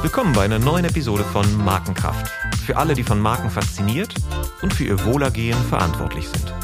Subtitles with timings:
[0.00, 2.32] Willkommen bei einer neuen Episode von Markenkraft.
[2.64, 4.14] Für alle, die von Marken fasziniert
[4.62, 6.54] und für ihr Wohlergehen verantwortlich sind.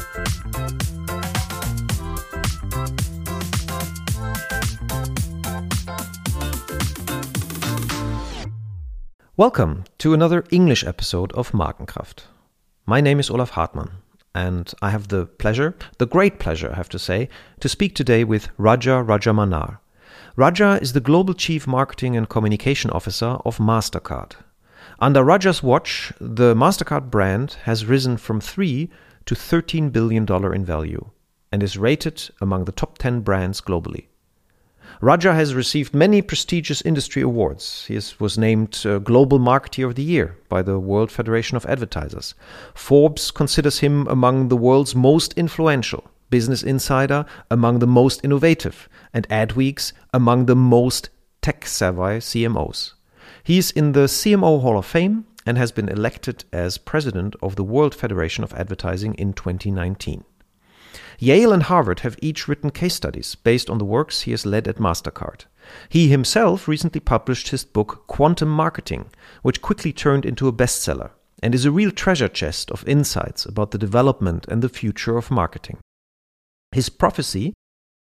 [9.35, 12.29] Welcome to another English episode of Markenkraft.
[12.87, 13.91] My name is Olaf Hartmann,
[14.33, 17.29] and I have the pleasure, the great pleasure, I have to say,
[17.59, 19.82] to speak today with Raja Rajamanar.
[20.35, 24.31] Raja is the Global Chief Marketing and Communication Officer of MasterCard.
[24.97, 28.89] Under Raja's watch, the MasterCard brand has risen from 3
[29.27, 30.25] to $13 billion
[30.55, 31.11] in value
[31.51, 34.07] and is rated among the top 10 brands globally.
[35.01, 37.85] Raja has received many prestigious industry awards.
[37.85, 41.65] He is, was named uh, Global Marketeer of the Year by the World Federation of
[41.67, 42.33] Advertisers.
[42.73, 49.27] Forbes considers him among the world's most influential, Business Insider among the most innovative, and
[49.29, 51.09] Adweeks among the most
[51.41, 52.93] tech savvy CMOs.
[53.43, 57.55] He is in the CMO Hall of Fame and has been elected as president of
[57.55, 60.23] the World Federation of Advertising in 2019.
[61.19, 64.67] Yale and Harvard have each written case studies based on the works he has led
[64.67, 65.45] at MasterCard.
[65.89, 69.09] He himself recently published his book Quantum Marketing,
[69.41, 73.71] which quickly turned into a bestseller and is a real treasure chest of insights about
[73.71, 75.77] the development and the future of marketing.
[76.73, 77.53] His prophecy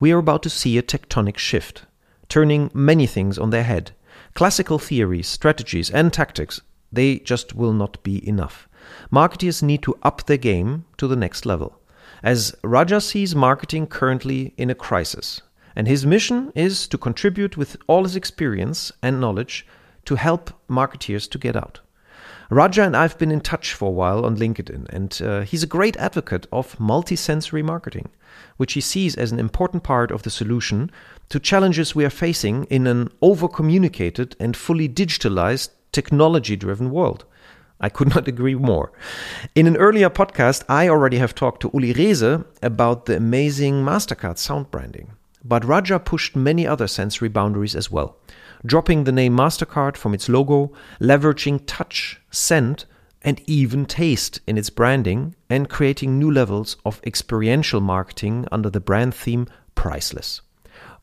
[0.02, 1.86] we are about to see a tectonic shift,
[2.28, 3.92] turning many things on their head.
[4.34, 8.68] Classical theories, strategies, and tactics, they just will not be enough.
[9.10, 11.80] Marketers need to up their game to the next level
[12.24, 15.42] as Raja sees marketing currently in a crisis,
[15.76, 19.66] and his mission is to contribute with all his experience and knowledge
[20.06, 21.82] to help marketeers to get out.
[22.50, 25.68] Raja and I've been in touch for a while on LinkedIn, and uh, he's a
[25.68, 28.10] great advocate of multisensory marketing,
[28.58, 30.92] which he sees as an important part of the solution
[31.30, 37.26] to challenges we are facing in an over communicated and fully digitalized, technology driven world.
[37.80, 38.92] I could not agree more.
[39.56, 44.38] In an earlier podcast, I already have talked to Uli Rehse about the amazing MasterCard
[44.38, 45.14] sound branding.
[45.44, 48.18] But Raja pushed many other sensory boundaries as well,
[48.66, 52.86] dropping the name MasterCard from its logo, leveraging touch, scent,
[53.22, 58.80] and even taste in its branding, and creating new levels of experiential marketing under the
[58.80, 60.42] brand theme Priceless.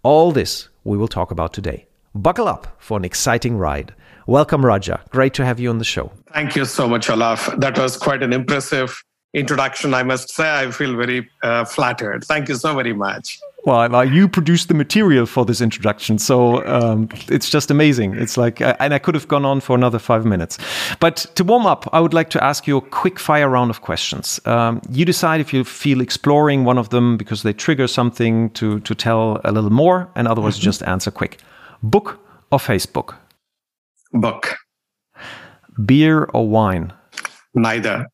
[0.03, 1.87] All this we will talk about today.
[2.15, 3.95] Buckle up for an exciting ride.
[4.27, 5.03] Welcome, Raja.
[5.11, 6.13] Great to have you on the show.
[6.33, 7.49] Thank you so much, Olaf.
[7.59, 9.03] That was quite an impressive
[9.35, 10.49] introduction, I must say.
[10.49, 12.25] I feel very uh, flattered.
[12.25, 13.39] Thank you so very much.
[13.65, 18.15] Well, you produced the material for this introduction, so um, it's just amazing.
[18.17, 20.59] It's like, uh, and I could have gone on for another five minutes.
[20.99, 23.81] But to warm up, I would like to ask you a quick fire round of
[23.81, 24.41] questions.
[24.47, 28.81] Um, you decide if you feel exploring one of them because they trigger something to
[28.81, 30.67] to tell a little more, and otherwise mm -hmm.
[30.67, 31.39] just answer quick.
[31.81, 32.19] Book
[32.51, 33.15] or Facebook?
[34.11, 34.57] Book.
[35.87, 36.93] Beer or wine?
[37.53, 38.07] Neither.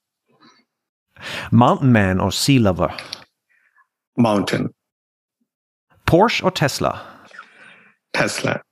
[1.50, 2.94] Mountain man or sea lover?
[4.14, 4.75] Mountain.
[6.08, 7.06] Porsche or Tesla?
[8.14, 8.62] Tesla.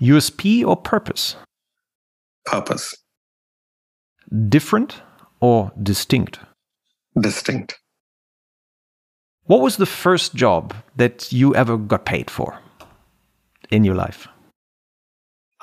[0.00, 1.34] USP or purpose?
[2.44, 2.94] Purpose.
[4.48, 5.02] Different
[5.40, 6.38] or distinct?
[7.20, 7.76] Distinct.
[9.46, 12.56] What was the first job that you ever got paid for
[13.72, 14.28] in your life?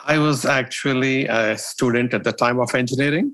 [0.05, 3.33] I was actually a student at the time of engineering,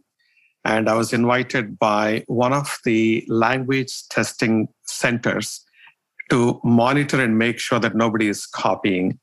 [0.64, 5.65] and I was invited by one of the language testing centers
[6.30, 9.20] to monitor and make sure that nobody is copying.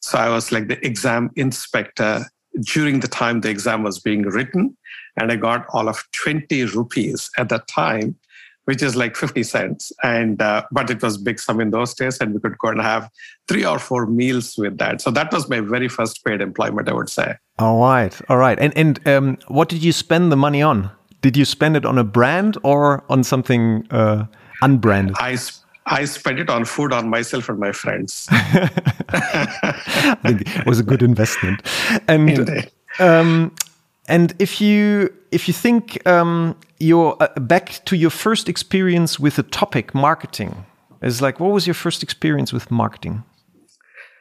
[0.00, 2.24] So I was like the exam inspector
[2.60, 4.76] during the time the exam was being written,
[5.16, 8.16] and I got all of 20 rupees at that time
[8.66, 9.92] which is like 50 cents.
[10.02, 12.80] And uh, but it was big sum in those days, and we could go and
[12.80, 13.08] have
[13.48, 15.00] three or four meals with that.
[15.00, 17.36] So that was my very first paid employment, I would say.
[17.58, 18.58] All right, all right.
[18.60, 20.90] And and um, what did you spend the money on?
[21.22, 24.26] Did you spend it on a brand or on something uh,
[24.62, 25.16] unbranded?
[25.18, 25.38] I.
[25.86, 28.26] I spent it on food on myself and my friends.
[28.30, 31.62] I think it was a good investment.
[32.08, 32.68] And
[32.98, 33.54] um,
[34.08, 39.36] and if you if you think um, you're uh, back to your first experience with
[39.36, 40.66] the topic marketing,
[41.02, 43.22] is like what was your first experience with marketing?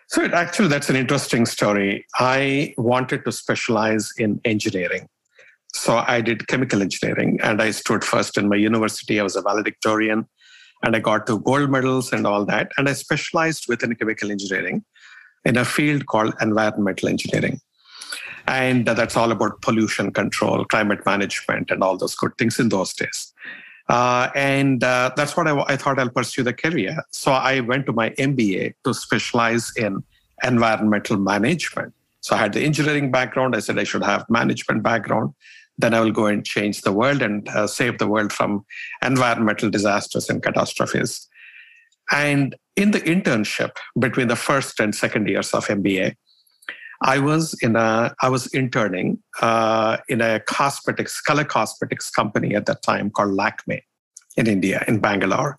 [0.07, 2.06] So it, actually, that's an interesting story.
[2.19, 5.09] I wanted to specialize in engineering.
[5.73, 9.19] So I did chemical engineering and I stood first in my university.
[9.19, 10.27] I was a valedictorian
[10.85, 12.71] and I got two gold medals and all that.
[12.77, 14.85] And I specialized within chemical engineering
[15.43, 17.59] in a field called environmental engineering.
[18.47, 22.93] And that's all about pollution control, climate management, and all those good things in those
[22.93, 23.33] days.
[23.89, 26.95] Uh, and uh, that's what I, I thought I'll pursue the career.
[27.11, 30.03] So I went to my MBA to specialize in
[30.43, 31.93] environmental management.
[32.21, 33.55] So I had the engineering background.
[33.55, 35.33] I said I should have management background.
[35.77, 38.66] Then I will go and change the world and uh, save the world from
[39.04, 41.27] environmental disasters and catastrophes.
[42.12, 46.16] And in the internship between the first and second years of MBA,
[47.01, 52.66] I was in a I was interning uh, in a cosmetics color cosmetics company at
[52.68, 53.81] that time called Lakme
[54.38, 55.57] in India in Bangalore,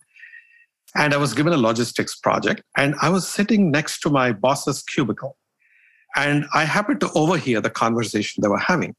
[0.95, 4.81] and I was given a logistics project, and I was sitting next to my boss's
[4.83, 5.37] cubicle,
[6.15, 8.95] and I happened to overhear the conversation they were having.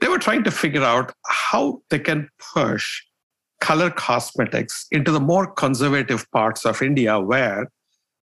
[0.00, 3.02] They were trying to figure out how they can push
[3.60, 7.68] color cosmetics into the more conservative parts of India where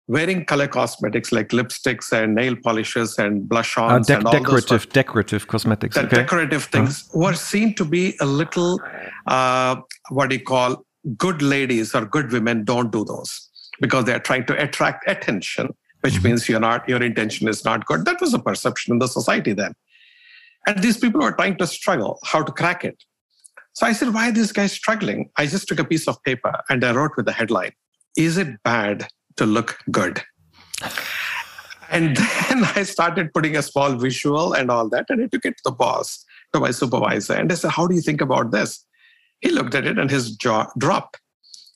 [0.08, 4.32] wearing color cosmetics like lipsticks and nail polishes and blush ons uh, de- and all
[4.32, 6.16] decorative those, decorative cosmetics the okay.
[6.16, 6.84] decorative uh-huh.
[6.84, 7.24] things uh-huh.
[7.24, 8.80] were seen to be a little
[9.26, 9.76] uh,
[10.10, 10.84] what do you call
[11.16, 15.68] good ladies or good women don't do those because they're trying to attract attention
[16.00, 16.28] which mm-hmm.
[16.28, 19.52] means you're not your intention is not good that was a perception in the society
[19.52, 19.72] then
[20.66, 23.04] and these people were trying to struggle how to crack it
[23.72, 26.54] so i said why are these guys struggling i just took a piece of paper
[26.68, 27.72] and i wrote with the headline
[28.16, 30.22] is it bad to look good.
[31.90, 35.56] And then I started putting a small visual and all that, and I took it
[35.58, 38.84] to the boss, to my supervisor, and I said, How do you think about this?
[39.40, 41.20] He looked at it and his jaw dropped.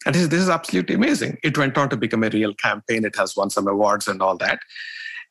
[0.06, 1.38] And he said, This is absolutely amazing.
[1.42, 3.04] It went on to become a real campaign.
[3.04, 4.60] It has won some awards and all that.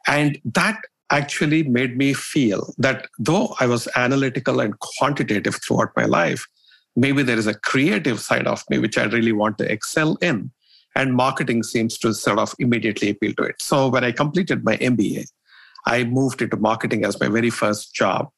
[0.07, 0.79] And that
[1.11, 6.45] actually made me feel that though I was analytical and quantitative throughout my life,
[6.95, 10.51] maybe there is a creative side of me which I really want to excel in
[10.95, 13.55] and marketing seems to sort of immediately appeal to it.
[13.61, 15.27] So when I completed my MBA,
[15.85, 18.29] I moved into marketing as my very first job.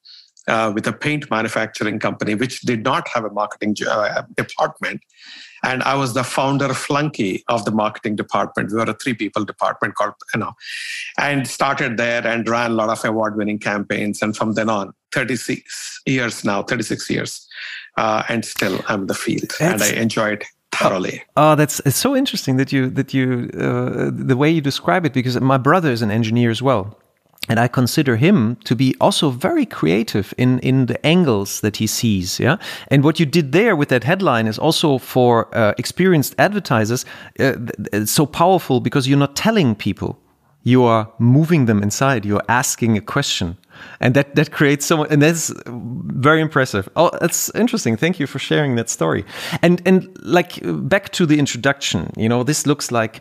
[0.48, 5.00] Uh, with a paint manufacturing company, which did not have a marketing uh, department.
[5.62, 8.72] And I was the founder flunky of the marketing department.
[8.72, 10.54] We were a three people department called, you know,
[11.16, 14.20] and started there and ran a lot of award winning campaigns.
[14.20, 17.46] And from then on, 36 years now, 36 years.
[17.96, 21.22] Uh, and still I'm in the field That's, and I enjoy it thoroughly.
[21.36, 25.12] Oh, that's it's so interesting that you that you uh, the way you describe it
[25.12, 26.98] because my brother is an engineer as well.
[27.48, 31.88] And I consider him to be also very creative in, in the angles that he
[31.88, 32.38] sees.
[32.38, 32.56] Yeah.
[32.88, 37.04] And what you did there with that headline is also for uh, experienced advertisers
[37.40, 37.54] uh,
[38.04, 40.18] so powerful because you're not telling people.
[40.64, 42.24] You are moving them inside.
[42.24, 43.56] You're asking a question.
[43.98, 46.88] And that that creates so and that's very impressive.
[46.94, 47.96] Oh that's interesting.
[47.96, 49.24] Thank you for sharing that story.
[49.62, 53.20] And and like back to the introduction you know this looks like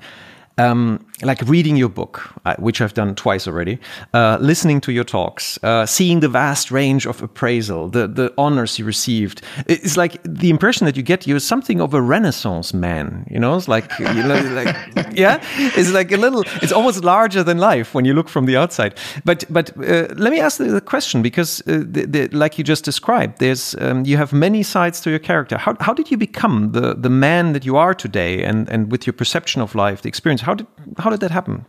[0.57, 3.79] um, like reading your book, uh, which I've done twice already,
[4.13, 8.79] uh, listening to your talks, uh, seeing the vast range of appraisal, the the honors
[8.79, 9.41] you received.
[9.67, 13.27] It's like the impression that you get you're something of a Renaissance man.
[13.29, 14.75] You know, it's like, you know, like
[15.13, 15.39] yeah,
[15.77, 16.43] it's like a little.
[16.61, 18.93] It's almost larger than life when you look from the outside.
[19.25, 22.83] But but uh, let me ask the question because uh, the, the, like you just
[22.83, 25.57] described, there's um, you have many sides to your character.
[25.57, 29.05] How how did you become the the man that you are today, and and with
[29.05, 30.41] your perception of life, the experience?
[30.41, 31.65] How did how did that happen?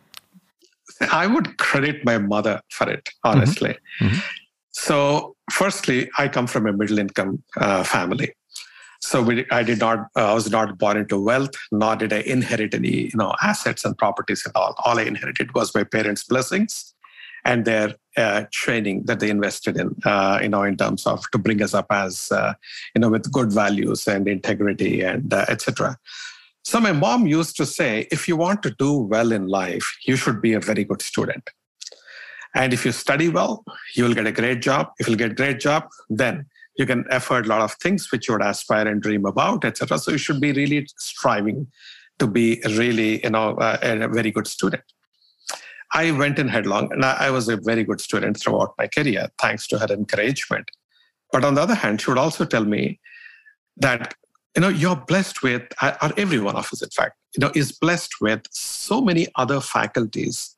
[1.10, 3.76] I would credit my mother for it, honestly.
[4.00, 4.06] Mm-hmm.
[4.06, 4.20] Mm-hmm.
[4.70, 8.34] So, firstly, I come from a middle income uh, family.
[9.00, 12.20] So we, I did not, uh, I was not born into wealth, nor did I
[12.20, 14.76] inherit any, you know, assets and properties at all.
[14.84, 16.94] All I inherited was my parents' blessings
[17.44, 21.38] and their uh, training that they invested in, uh, you know, in terms of to
[21.38, 22.54] bring us up as, uh,
[22.94, 25.98] you know, with good values and integrity and uh, etc.
[26.64, 30.16] So my mom used to say, if you want to do well in life, you
[30.16, 31.50] should be a very good student.
[32.54, 33.64] And if you study well,
[33.96, 34.90] you will get a great job.
[34.98, 38.28] If you get a great job, then you can afford a lot of things which
[38.28, 39.98] you would aspire and dream about, etc.
[39.98, 41.66] So you should be really striving
[42.18, 44.84] to be really, you know, uh, a very good student.
[45.94, 49.66] I went in headlong, and I was a very good student throughout my career, thanks
[49.68, 50.70] to her encouragement.
[51.32, 52.98] But on the other hand, she would also tell me
[53.76, 54.14] that
[54.54, 57.72] you know you're blessed with or every one of us in fact you know is
[57.72, 60.56] blessed with so many other faculties.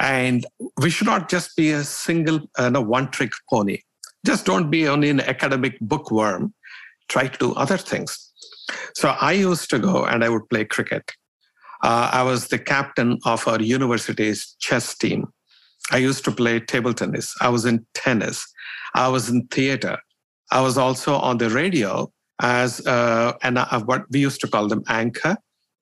[0.00, 0.46] And
[0.80, 3.78] we should not just be a single uh, no one trick pony.
[4.26, 6.54] Just don't be only an academic bookworm.
[7.08, 8.32] Try to do other things.
[8.94, 11.12] So i used to go and i would play cricket.
[11.82, 15.26] Uh, i was the captain of our university's chess team.
[15.90, 17.34] I used to play table tennis.
[17.40, 18.46] I was in tennis.
[18.94, 19.98] I was in theater.
[20.50, 24.68] I was also on the radio as uh, an, uh, what we used to call
[24.68, 25.36] them anchor,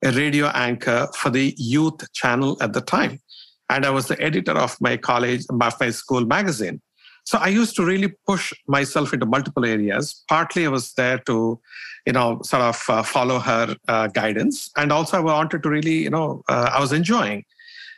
[0.04, 3.20] a radio anchor for the youth channel at the time.
[3.68, 6.80] And I was the editor of my college, of my school magazine.
[7.24, 10.24] So I used to really push myself into multiple areas.
[10.28, 11.60] Partly I was there to,
[12.06, 14.70] you know, sort of uh, follow her uh, guidance.
[14.76, 17.44] And also I wanted to really, you know, uh, I was enjoying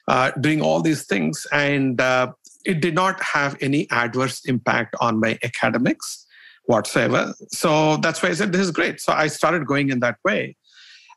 [0.09, 1.47] uh, doing all these things.
[1.53, 2.33] And uh,
[2.65, 6.27] it did not have any adverse impact on my academics
[6.65, 7.35] whatsoever.
[7.49, 9.01] So that's why I said, this is great.
[9.01, 10.57] So I started going in that way.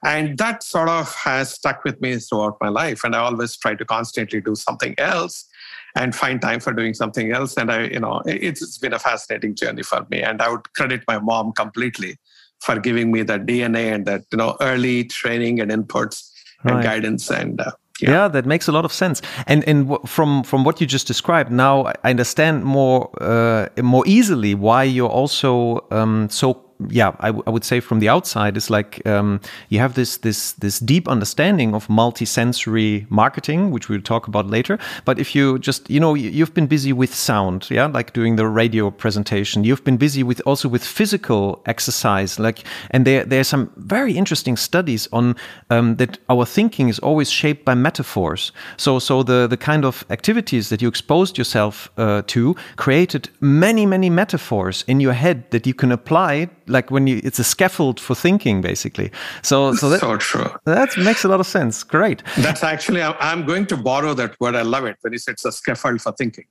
[0.04, 3.04] And that sort of has stuck with me throughout my life.
[3.04, 5.48] And I always try to constantly do something else
[5.96, 7.58] and find time for doing something else.
[7.58, 10.22] And I, you know, it's been a fascinating journey for me.
[10.22, 12.18] And I would credit my mom completely
[12.60, 16.30] for giving me that DNA and that, you know, early training and inputs
[16.64, 16.76] right.
[16.76, 17.32] and guidance.
[17.32, 17.72] And uh,
[18.02, 18.10] yeah.
[18.12, 18.28] yeah.
[18.28, 19.22] that makes a lot of sense.
[19.48, 24.56] And and from from what you just described, now I understand more uh, more easily
[24.56, 29.40] why you're also um, so yeah, I, would say from the outside is like um,
[29.70, 34.78] you have this this this deep understanding of multi-sensory marketing, which we'll talk about later.
[35.06, 38.48] But if you just you know you've been busy with sound, yeah, like doing the
[38.48, 39.64] radio presentation.
[39.64, 44.18] You've been busy with also with physical exercise, like and there there are some very
[44.18, 45.36] interesting studies on
[45.70, 48.52] um, that our thinking is always shaped by metaphors.
[48.76, 53.86] So so the the kind of activities that you exposed yourself uh, to created many
[53.86, 58.00] many metaphors in your head that you can apply like when you it's a scaffold
[58.00, 59.12] for thinking basically.
[59.42, 60.50] So so that so true.
[60.66, 61.84] that makes a lot of sense.
[61.84, 62.24] Great.
[62.38, 64.56] That's actually i'm going to borrow that word.
[64.56, 66.46] I love it when he says it's a scaffold for thinking.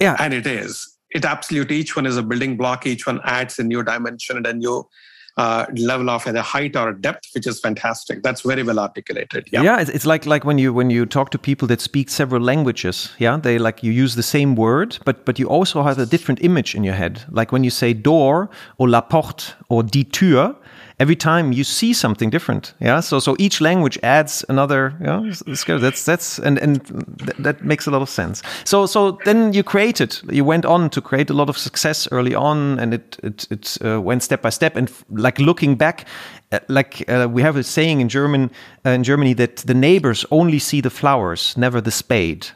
[0.00, 0.16] Yeah.
[0.18, 0.88] And it is.
[1.10, 2.86] It absolutely each one is a building block.
[2.86, 4.88] Each one adds a new dimension and a new
[5.36, 8.22] uh, level of either height or depth, which is fantastic.
[8.22, 9.48] That's very well articulated.
[9.50, 9.80] Yeah, yeah.
[9.80, 13.12] It's, it's, like like when you when you talk to people that speak several languages.
[13.18, 16.42] Yeah, they like you use the same word, but but you also have a different
[16.42, 17.24] image in your head.
[17.30, 20.56] Like when you say door or la porte or die Tür,
[21.02, 22.74] every time you see something different.
[22.80, 23.00] Yeah.
[23.00, 24.94] So so each language adds another.
[25.00, 25.32] Yeah.
[25.80, 26.80] That's that's and and
[27.38, 28.42] that makes a lot of sense.
[28.64, 30.20] So so then you created.
[30.30, 33.78] You went on to create a lot of success early on, and it it it
[33.84, 34.76] uh, went step by step.
[34.76, 36.06] And like looking back,
[36.52, 38.50] uh, like uh, we have a saying in German
[38.86, 42.46] uh, in Germany that the neighbors only see the flowers, never the spade.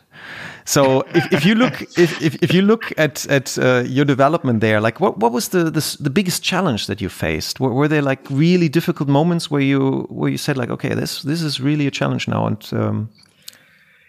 [0.66, 4.60] So if, if you look if, if, if, you look at at uh, your development
[4.60, 7.60] there, like what what was the, the, the biggest challenge that you faced?
[7.60, 11.22] Were, were, there like really difficult moments where you where you said like, okay, this
[11.22, 12.48] this is really a challenge now?
[12.48, 13.10] And um...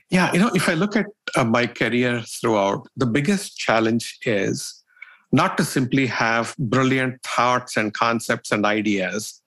[0.10, 4.84] yeah, you know, if I look at uh, my career throughout, the biggest challenge is
[5.32, 9.44] not to simply have brilliant thoughts and concepts and ideas,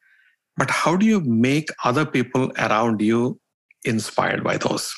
[0.57, 3.41] but how do you make other people around you
[3.85, 4.95] inspired by those?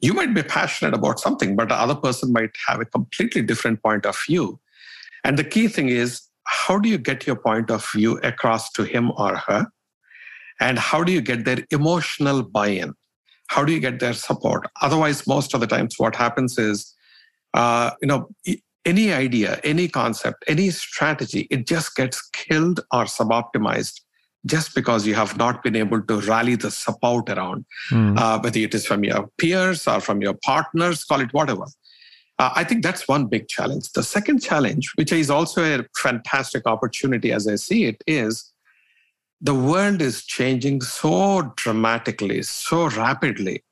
[0.00, 3.82] You might be passionate about something, but the other person might have a completely different
[3.82, 4.60] point of view.
[5.24, 8.84] And the key thing is, how do you get your point of view across to
[8.84, 9.66] him or her?
[10.60, 12.94] And how do you get their emotional buy in?
[13.48, 14.66] How do you get their support?
[14.82, 16.94] Otherwise, most of the times, what happens is,
[17.54, 18.28] uh, you know,
[18.84, 24.00] any idea, any concept, any strategy, it just gets killed or suboptimized
[24.46, 28.18] just because you have not been able to rally the support around, mm.
[28.18, 31.64] uh, whether it is from your peers or from your partners, call it whatever.
[32.38, 33.90] Uh, I think that's one big challenge.
[33.92, 38.52] The second challenge, which is also a fantastic opportunity as I see it, is
[39.40, 43.64] the world is changing so dramatically, so rapidly,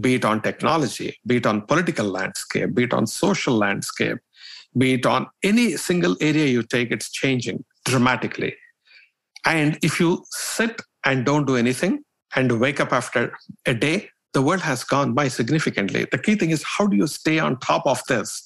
[0.00, 4.18] be it on technology, be it on political landscape, be it on social landscape,
[4.76, 8.54] be it on any single area you take, it's changing dramatically.
[9.46, 12.02] And if you sit and don't do anything
[12.34, 13.32] and wake up after
[13.64, 16.06] a day, the world has gone by significantly.
[16.10, 18.42] The key thing is how do you stay on top of this?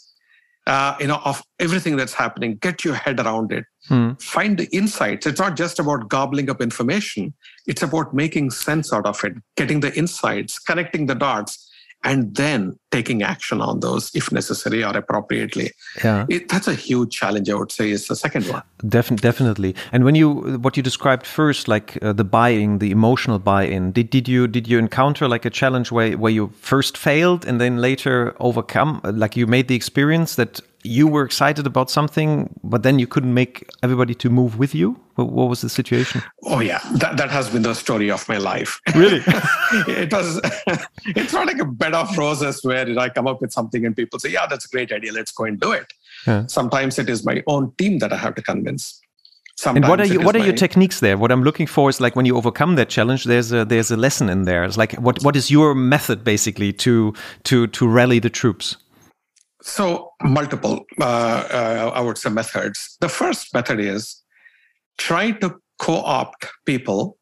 [0.67, 3.65] Uh, you know, of everything that's happening, get your head around it.
[3.89, 4.13] Hmm.
[4.21, 5.27] Find the insights.
[5.27, 7.33] It's not just about gobbling up information.
[7.67, 11.70] It's about making sense out of it, getting the insights, connecting the dots,
[12.03, 15.71] and then taking action on those if necessary or appropriately.
[16.03, 17.49] Yeah, it, that's a huge challenge.
[17.51, 18.63] I would say is the second one.
[18.89, 19.75] Definitely, definitely.
[19.93, 24.11] And when you what you described first, like uh, the buying, the emotional buy-in, did
[24.11, 27.79] did you did you encounter like a challenge where where you first failed and then
[27.79, 29.01] later overcome?
[29.05, 33.35] Like you made the experience that you were excited about something, but then you couldn't
[33.35, 34.99] make everybody to move with you?
[35.15, 36.23] What, what was the situation?
[36.45, 38.81] Oh yeah, that, that has been the story of my life.
[38.95, 39.23] Really?
[39.89, 40.41] it was.
[41.05, 44.19] it's not like a bed of roses where I come up with something and people
[44.19, 45.13] say, "Yeah, that's a great idea.
[45.13, 45.93] Let's go and do it."
[46.27, 46.47] Yeah.
[46.47, 49.01] Sometimes it is my own team that I have to convince.
[49.57, 50.47] Sometimes and what are you, what are my...
[50.47, 51.19] your techniques there?
[51.19, 53.97] What I'm looking for is like when you overcome that challenge, there's a there's a
[53.97, 54.65] lesson in there.
[54.65, 57.13] It's like what what is your method basically to
[57.45, 58.77] to to rally the troops?
[59.63, 62.97] So, multiple, uh, uh, I would say, methods.
[63.01, 64.23] The first method is
[64.99, 67.19] try to co opt people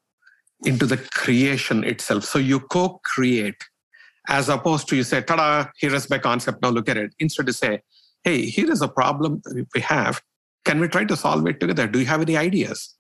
[0.64, 2.24] into the creation itself.
[2.24, 3.56] So, you co create
[4.28, 7.14] as opposed to you say, ta da, here is my concept, now look at it.
[7.18, 7.80] Instead, you say,
[8.24, 9.42] hey, here is a problem
[9.74, 10.20] we have.
[10.64, 11.86] Can we try to solve it together?
[11.86, 12.94] Do you have any ideas?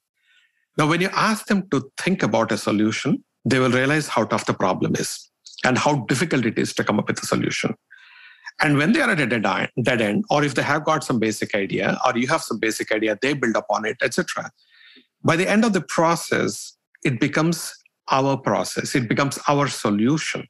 [0.78, 4.46] Now, when you ask them to think about a solution, they will realize how tough
[4.46, 5.28] the problem is
[5.64, 7.74] and how difficult it is to come up with a solution.
[8.60, 9.46] And when they are at a dead,
[9.82, 12.90] dead end, or if they have got some basic idea, or you have some basic
[12.90, 14.50] idea, they build upon it, etc.
[15.22, 17.72] By the end of the process, it becomes
[18.10, 18.94] our process.
[18.94, 20.48] It becomes our solution,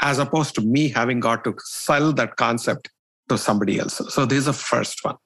[0.00, 2.90] as opposed to me having got to sell that concept
[3.28, 4.00] to somebody else.
[4.14, 5.16] So this is the first one.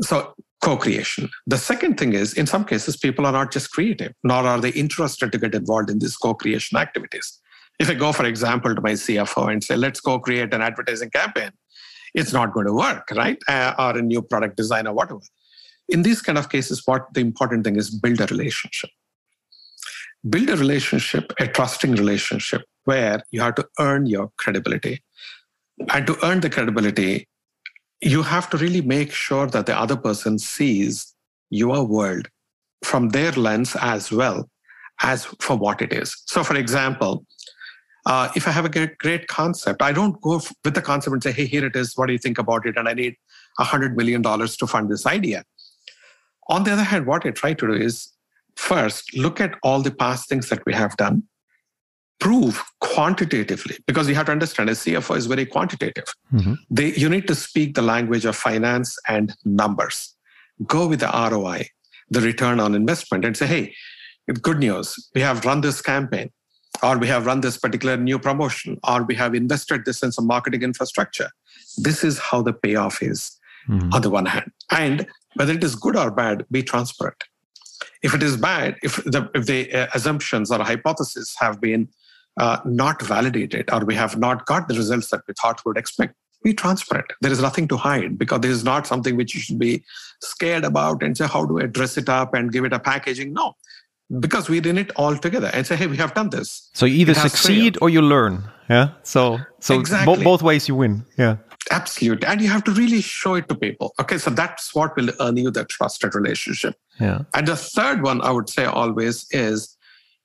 [0.00, 1.28] So co-creation.
[1.46, 4.70] The second thing is, in some cases, people are not just creative, nor are they
[4.70, 7.40] interested to get involved in these co-creation activities.
[7.78, 11.10] If I go, for example, to my CFO and say, let's go create an advertising
[11.10, 11.50] campaign,
[12.14, 13.38] it's not going to work, right?
[13.48, 15.20] Uh, or a new product design or whatever.
[15.88, 18.90] In these kind of cases, what the important thing is build a relationship.
[20.28, 25.02] Build a relationship, a trusting relationship, where you have to earn your credibility.
[25.92, 27.28] And to earn the credibility,
[28.00, 31.14] you have to really make sure that the other person sees
[31.50, 32.28] your world
[32.82, 34.48] from their lens as well
[35.02, 36.22] as for what it is.
[36.26, 37.26] So, for example,
[38.06, 41.22] uh, if I have a great, great concept, I don't go with the concept and
[41.22, 41.96] say, hey, here it is.
[41.96, 42.76] What do you think about it?
[42.76, 43.16] And I need
[43.58, 45.42] $100 million to fund this idea.
[46.48, 48.12] On the other hand, what I try to do is
[48.54, 51.24] first look at all the past things that we have done,
[52.20, 56.06] prove quantitatively, because you have to understand a CFO is very quantitative.
[56.32, 56.54] Mm-hmm.
[56.70, 60.14] They, you need to speak the language of finance and numbers.
[60.64, 61.68] Go with the ROI,
[62.08, 63.74] the return on investment, and say, hey,
[64.42, 65.10] good news.
[65.12, 66.30] We have run this campaign
[66.82, 70.26] or we have run this particular new promotion, or we have invested this in some
[70.26, 71.30] marketing infrastructure.
[71.78, 73.92] This is how the payoff is mm-hmm.
[73.92, 74.50] on the one hand.
[74.70, 77.22] And whether it is good or bad, be transparent.
[78.02, 81.88] If it is bad, if the, if the uh, assumptions or hypotheses have been
[82.38, 85.78] uh, not validated, or we have not got the results that we thought we would
[85.78, 87.06] expect, be transparent.
[87.22, 89.84] There is nothing to hide because this is not something which you should be
[90.20, 93.32] scared about and say, how do I dress it up and give it a packaging?
[93.32, 93.56] No,
[94.20, 96.70] because we did it all together and say, hey, we have done this.
[96.74, 97.78] So you either succeed failed.
[97.82, 98.44] or you learn.
[98.68, 98.90] Yeah.
[99.02, 100.16] So so exactly.
[100.16, 101.04] bo- both ways you win.
[101.18, 101.36] Yeah.
[101.70, 102.26] Absolutely.
[102.28, 103.92] And you have to really show it to people.
[104.00, 104.18] Okay.
[104.18, 106.76] So that's what will earn you the trusted relationship.
[107.00, 107.22] Yeah.
[107.34, 109.76] And the third one I would say always is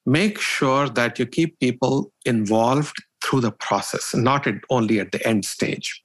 [0.06, 5.46] make sure that you keep people involved through the process, not only at the end
[5.46, 6.04] stage.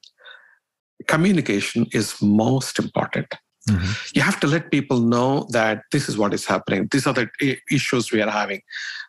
[1.06, 3.34] Communication is most important.
[3.68, 3.92] Mm-hmm.
[4.14, 6.88] You have to let people know that this is what is happening.
[6.90, 7.28] These are the
[7.70, 8.62] issues we are having.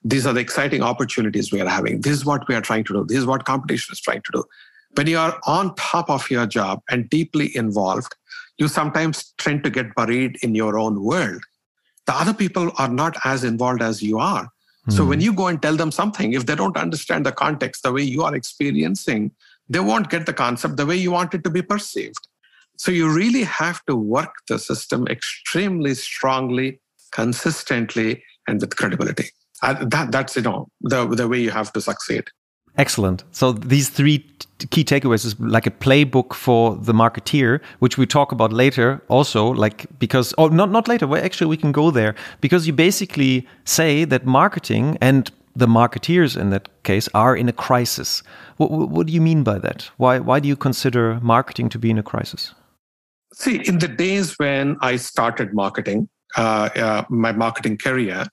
[0.04, 2.02] These are the exciting opportunities we are having.
[2.02, 3.06] This is what we are trying to do.
[3.06, 4.44] This is what competition is trying to do.
[4.96, 8.16] When you are on top of your job and deeply involved,
[8.58, 11.44] you sometimes tend to get buried in your own world.
[12.08, 14.46] The other people are not as involved as you are.
[14.46, 14.92] Mm-hmm.
[14.92, 17.92] So when you go and tell them something, if they don't understand the context the
[17.92, 19.32] way you are experiencing,
[19.70, 22.28] they won't get the concept the way you want it to be perceived.
[22.78, 26.80] So you really have to work the system extremely strongly,
[27.12, 29.30] consistently, and with credibility.
[29.64, 32.26] Uh, that, that's you know the, the way you have to succeed.
[32.78, 33.24] Excellent.
[33.32, 34.20] So these three
[34.70, 39.48] key takeaways is like a playbook for the marketeer, which we talk about later also,
[39.48, 43.48] like because oh not not later, well actually we can go there because you basically
[43.66, 48.22] say that marketing and the marketeers in that case are in a crisis.
[48.58, 49.90] What, what do you mean by that?
[49.98, 52.54] Why why do you consider marketing to be in a crisis?
[53.40, 58.26] See, in the days when I started marketing, uh, uh, my marketing career,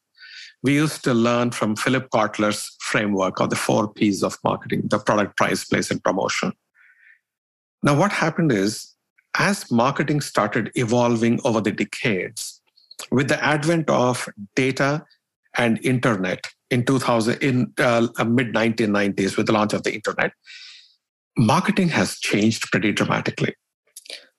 [0.63, 4.99] we used to learn from Philip Kotler's framework of the four P's of marketing the
[4.99, 6.53] product, price, place, and promotion.
[7.83, 8.95] Now, what happened is,
[9.37, 12.63] as marketing started evolving over the decades,
[13.11, 15.05] with the advent of data
[15.59, 20.33] and internet in 2000, in uh, mid 1990s, with the launch of the internet,
[21.37, 23.55] marketing has changed pretty dramatically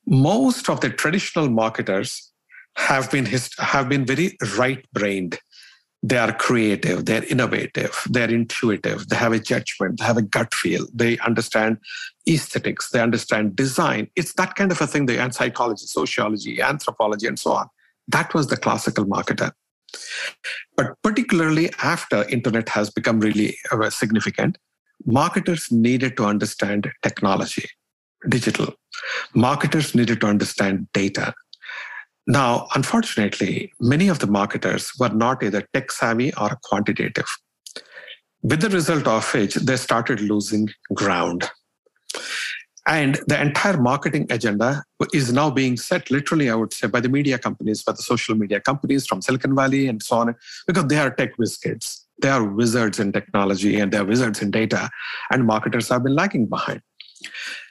[0.08, 2.32] most of the traditional marketers
[2.78, 3.26] have been
[3.58, 5.40] have been very right brained
[6.04, 10.54] they are creative they're innovative they're intuitive they have a judgment they have a gut
[10.54, 11.78] feel they understand
[12.28, 14.08] aesthetics they understand design.
[14.16, 17.70] It's that kind of a thing they and psychology sociology anthropology and so on.
[18.08, 19.52] That was the classical marketer.
[20.76, 24.58] But particularly after internet has become really uh, significant
[25.06, 27.70] marketers needed to understand technology
[28.30, 28.74] digital.
[29.34, 31.34] Marketers needed to understand data.
[32.28, 37.28] Now, unfortunately, many of the marketers were not either tech savvy or quantitative.
[38.42, 41.50] With the result of which, they started losing ground.
[42.88, 47.10] And the entire marketing agenda is now being set, literally, I would say, by the
[47.10, 50.36] media companies, by the social media companies from Silicon Valley and so on,
[50.68, 52.06] because they are tech whiz kids.
[52.22, 54.90] They are wizards in technology and they are wizards in data,
[55.32, 56.82] and marketers have been lagging behind.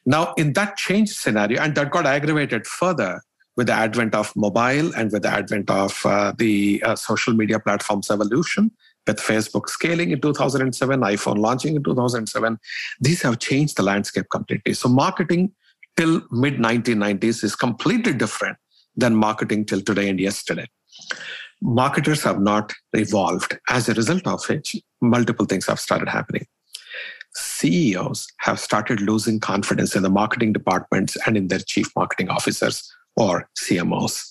[0.06, 3.22] Now, in that change scenario, and that got aggravated further
[3.56, 7.58] with the advent of mobile and with the advent of uh, the uh, social media
[7.60, 8.70] platforms evolution,
[9.06, 12.58] with Facebook scaling in 2007, iPhone launching in 2007,
[13.00, 14.74] these have changed the landscape completely.
[14.74, 15.52] So, marketing
[15.96, 18.56] till mid 1990s is completely different
[18.96, 20.66] than marketing till today and yesterday.
[21.60, 26.46] Marketers have not evolved, as a result of which, multiple things have started happening.
[27.36, 32.90] CEOs have started losing confidence in the marketing departments and in their chief marketing officers
[33.16, 34.30] or CMOs.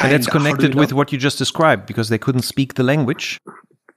[0.00, 3.38] And, and it's connected with what you just described because they couldn't speak the language.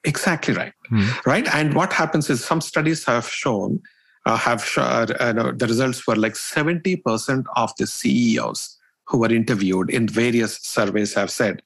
[0.03, 0.73] Exactly right.
[0.89, 1.09] Hmm.
[1.25, 1.47] Right.
[1.53, 3.81] And what happens is some studies have shown,
[4.25, 9.89] uh, have shown, uh, the results were like 70% of the CEOs who were interviewed
[9.89, 11.61] in various surveys have said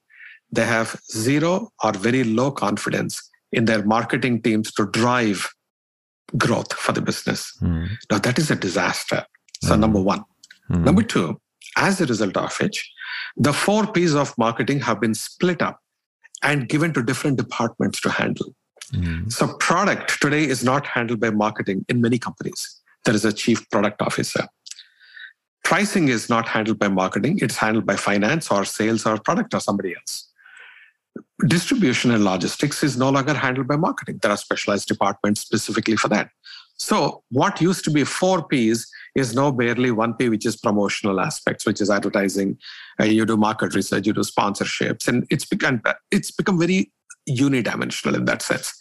[0.51, 5.49] they have zero or very low confidence in their marketing teams to drive
[6.37, 7.51] growth for the business.
[7.61, 7.89] Mm.
[8.11, 9.25] Now, that is a disaster.
[9.61, 9.79] So, mm.
[9.79, 10.23] number one.
[10.69, 10.83] Mm.
[10.83, 11.39] Number two,
[11.77, 12.91] as a result of which,
[13.37, 15.79] the four P's of marketing have been split up
[16.43, 18.53] and given to different departments to handle.
[18.93, 19.31] Mm.
[19.31, 22.81] So, product today is not handled by marketing in many companies.
[23.03, 24.47] There is a chief product officer.
[25.63, 29.59] Pricing is not handled by marketing, it's handled by finance or sales or product or
[29.59, 30.31] somebody else.
[31.47, 34.19] Distribution and logistics is no longer handled by marketing.
[34.21, 36.29] There are specialized departments specifically for that.
[36.77, 41.21] So, what used to be four P's is now barely one P, which is promotional
[41.21, 42.57] aspects, which is advertising.
[42.99, 46.91] Uh, you do market research, you do sponsorships, and it's become it's become very
[47.29, 48.73] unidimensional in that sense.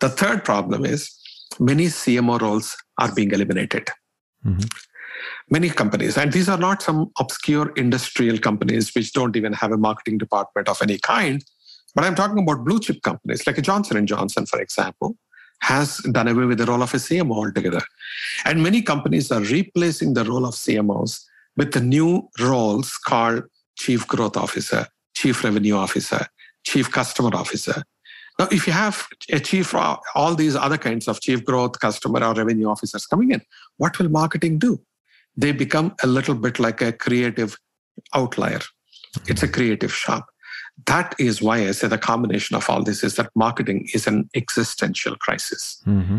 [0.00, 1.10] The third problem is
[1.58, 3.88] many CMO roles are being eliminated.
[4.44, 4.66] Mm-hmm.
[5.50, 9.76] Many companies, and these are not some obscure industrial companies which don't even have a
[9.76, 11.44] marketing department of any kind,
[11.94, 15.16] but I'm talking about blue chip companies like Johnson and Johnson, for example,
[15.60, 17.80] has done away with the role of a CMO altogether.
[18.44, 21.24] And many companies are replacing the role of CMOs
[21.56, 23.44] with the new roles called
[23.76, 26.26] Chief Growth Officer, Chief Revenue Officer,
[26.64, 27.82] Chief Customer Officer.
[28.38, 32.34] Now, if you have a chief, all these other kinds of chief growth, customer, or
[32.34, 33.40] revenue officers coming in,
[33.76, 34.80] what will marketing do?
[35.36, 37.56] They become a little bit like a creative
[38.12, 38.60] outlier.
[39.28, 40.26] It's a creative shop
[40.86, 44.28] that is why I say the combination of all this is that marketing is an
[44.34, 45.80] existential crisis.
[45.86, 46.18] Mm-hmm.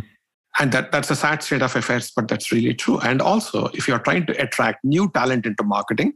[0.57, 2.99] And that, that's a sad state of affairs, but that's really true.
[2.99, 6.13] And also, if you're trying to attract new talent into marketing,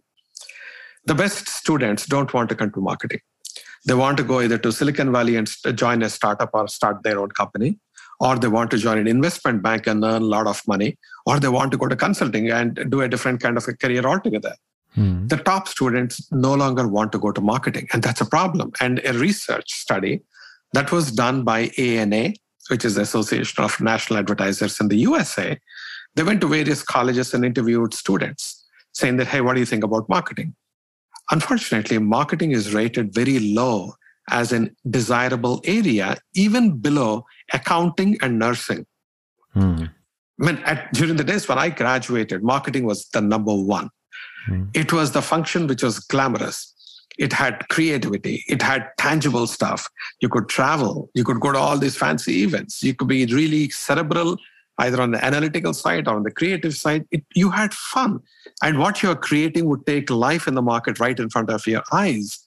[1.05, 3.19] the best students don't want to come to marketing.
[3.85, 7.19] They want to go either to Silicon Valley and join a startup or start their
[7.19, 7.79] own company,
[8.19, 11.39] or they want to join an investment bank and earn a lot of money, or
[11.39, 14.53] they want to go to consulting and do a different kind of a career altogether.
[14.95, 15.27] Hmm.
[15.27, 18.71] The top students no longer want to go to marketing, and that's a problem.
[18.79, 20.21] And a research study
[20.73, 22.33] that was done by ANA,
[22.69, 25.59] which is the Association of National Advertisers in the USA,
[26.15, 29.83] they went to various colleges and interviewed students saying that, hey, what do you think
[29.83, 30.55] about marketing?
[31.31, 33.93] Unfortunately, marketing is rated very low
[34.31, 38.85] as a desirable area, even below accounting and nursing.
[39.53, 39.85] Hmm.
[40.41, 43.89] I mean, at, during the days when I graduated, marketing was the number one.
[44.47, 44.69] Mm.
[44.73, 46.73] It was the function which was glamorous.
[47.17, 48.45] It had creativity.
[48.47, 49.89] It had tangible stuff.
[50.21, 51.09] You could travel.
[51.13, 52.81] You could go to all these fancy events.
[52.81, 54.37] You could be really cerebral,
[54.77, 57.05] either on the analytical side or on the creative side.
[57.11, 58.21] It, you had fun.
[58.63, 61.83] And what you're creating would take life in the market right in front of your
[61.91, 62.39] eyes.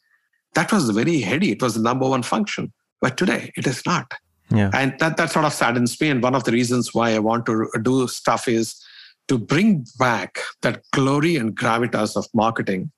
[0.55, 1.51] That was very heady.
[1.51, 2.73] It was the number one function.
[3.03, 4.13] But today, it is not.
[4.51, 4.71] Yeah.
[4.73, 6.09] And that, that sort of saddens me.
[6.09, 8.82] And one of the reasons why I want to do stuff is
[9.29, 12.91] to bring back that glory and gravitas of marketing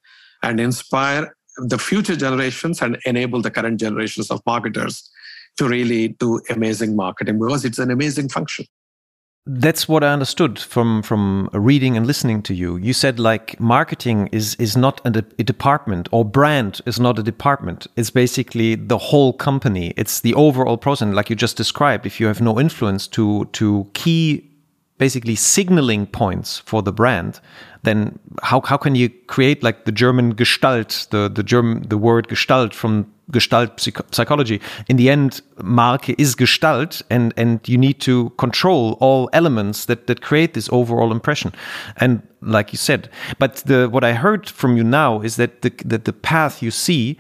[0.42, 5.08] and inspire the future generations and enable the current generations of marketers
[5.56, 8.66] to really do amazing marketing because it's an amazing function
[9.46, 12.76] that's what I understood from from reading and listening to you.
[12.78, 17.22] You said like marketing is is not a, a, department or brand is not a
[17.22, 17.86] department.
[17.96, 19.92] It's basically the whole company.
[19.98, 21.12] It's the overall process.
[21.12, 24.50] Like you just described, if you have no influence to to key
[24.98, 27.40] basically signaling points for the brand,
[27.82, 32.28] then how, how can you create like the German Gestalt, the, the German, the word
[32.28, 34.60] Gestalt from Gestalt psychology.
[34.88, 40.06] In the end, Marke is Gestalt and, and you need to control all elements that,
[40.06, 41.52] that create this overall impression.
[41.96, 45.70] And like you said, but the, what I heard from you now is that the,
[45.86, 47.16] that the path you see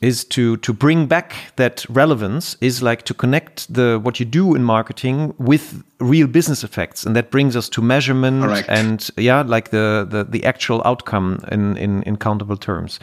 [0.00, 4.54] is to to bring back that relevance is like to connect the what you do
[4.54, 7.06] in marketing with real business effects.
[7.06, 8.68] And that brings us to measurement Correct.
[8.68, 13.00] and yeah like the, the the actual outcome in in, in countable terms.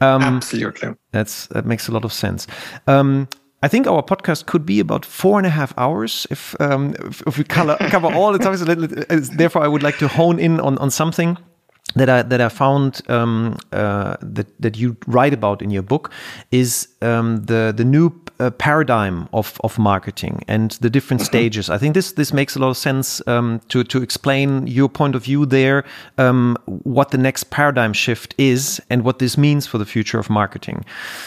[0.00, 0.94] Um, absolutely.
[1.12, 2.46] that's that makes a lot of sense.
[2.86, 3.28] Um,
[3.62, 7.22] I think our podcast could be about four and a half hours if um, if,
[7.26, 8.62] if, we color, cover all the topics.
[9.36, 11.36] Therefore, I would like to hone in on on something
[11.94, 16.10] that I that I found um, uh, that that you write about in your book
[16.50, 21.36] is um, the the new uh, paradigm of of marketing and the different mm-hmm.
[21.36, 21.70] stages.
[21.70, 25.14] I think this this makes a lot of sense um, to to explain your point
[25.14, 25.84] of view there,
[26.18, 30.30] um, what the next paradigm shift is, and what this means for the future of
[30.30, 30.84] marketing.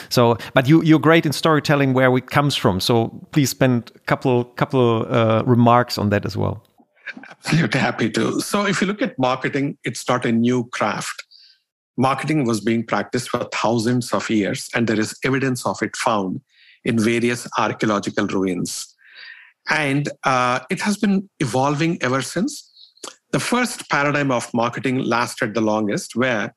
[0.09, 2.79] So, but you you're great in storytelling where it comes from.
[2.79, 6.62] So please spend a couple couple uh, remarks on that as well.
[7.29, 8.39] Absolutely happy to.
[8.39, 11.23] So, if you look at marketing, it's not a new craft.
[11.97, 16.41] Marketing was being practiced for thousands of years, and there is evidence of it found
[16.83, 18.93] in various archaeological ruins.
[19.69, 22.69] And uh, it has been evolving ever since.
[23.31, 26.53] The first paradigm of marketing lasted the longest, where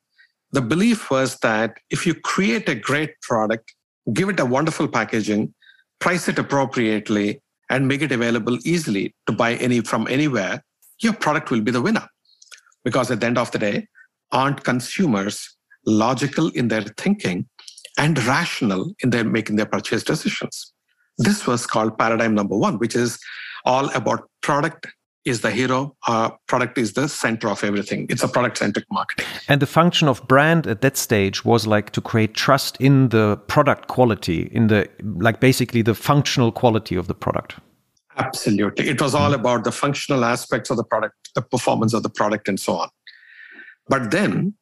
[0.52, 3.74] the belief was that if you create a great product,
[4.12, 5.54] give it a wonderful packaging,
[5.98, 10.64] price it appropriately, and make it available easily to buy any from anywhere,
[11.00, 12.06] your product will be the winner.
[12.84, 13.88] Because at the end of the day,
[14.32, 17.48] aren't consumers logical in their thinking
[17.98, 20.72] and rational in their making their purchase decisions?
[21.18, 23.18] This was called paradigm number one, which is
[23.64, 24.86] all about product
[25.26, 25.94] is the hero.
[26.06, 28.06] Uh, product is the center of everything.
[28.08, 29.26] It's a product centric marketing.
[29.48, 33.36] And the function of brand at that stage was like to create trust in the
[33.48, 37.56] product quality, in the like basically the functional quality of the product.
[38.16, 38.88] Absolutely.
[38.88, 42.48] It was all about the functional aspects of the product, the performance of the product,
[42.48, 42.88] and so on.
[43.88, 44.54] But then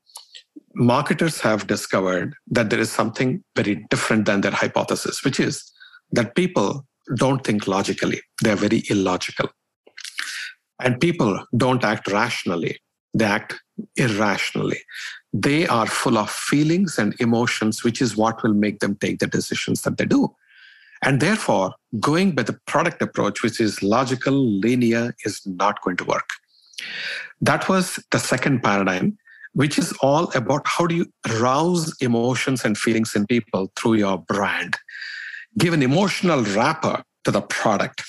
[0.74, 5.70] marketers have discovered that there is something very different than their hypothesis, which is
[6.12, 6.85] that people
[7.16, 9.50] don't think logically, they're very illogical.
[10.80, 12.78] And people don't act rationally,
[13.14, 13.54] they act
[13.96, 14.80] irrationally.
[15.32, 19.26] They are full of feelings and emotions, which is what will make them take the
[19.26, 20.34] decisions that they do.
[21.02, 26.04] And therefore, going by the product approach, which is logical, linear, is not going to
[26.04, 26.28] work.
[27.40, 29.18] That was the second paradigm,
[29.52, 31.06] which is all about how do you
[31.40, 34.76] rouse emotions and feelings in people through your brand,
[35.58, 38.02] give an emotional wrapper to the product,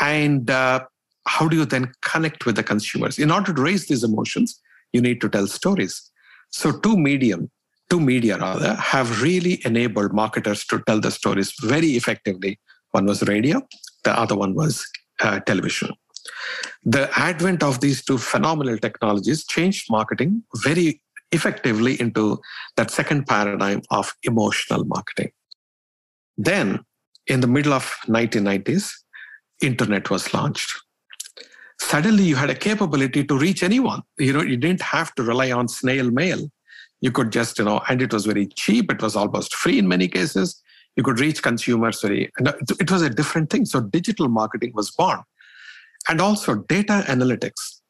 [0.00, 0.84] and uh,
[1.26, 3.18] how do you then connect with the consumers?
[3.18, 4.60] In order to raise these emotions,
[4.92, 6.10] you need to tell stories.
[6.50, 7.50] So, two medium,
[7.90, 12.60] two media rather, have really enabled marketers to tell the stories very effectively.
[12.92, 13.62] One was radio,
[14.04, 14.86] the other one was
[15.20, 15.90] uh, television.
[16.84, 22.40] The advent of these two phenomenal technologies changed marketing very effectively into
[22.76, 25.32] that second paradigm of emotional marketing.
[26.36, 26.84] Then,
[27.26, 28.92] in the middle of 1990s,
[29.60, 30.84] internet was launched
[31.84, 34.02] suddenly you had a capability to reach anyone.
[34.18, 36.40] You know you didn't have to rely on snail mail.
[37.00, 38.90] You could just you know and it was very cheap.
[38.92, 40.62] It was almost free in many cases.
[40.96, 42.30] You could reach consumers very
[42.80, 43.64] it was a different thing.
[43.66, 45.20] So digital marketing was born.
[46.08, 47.80] And also data analytics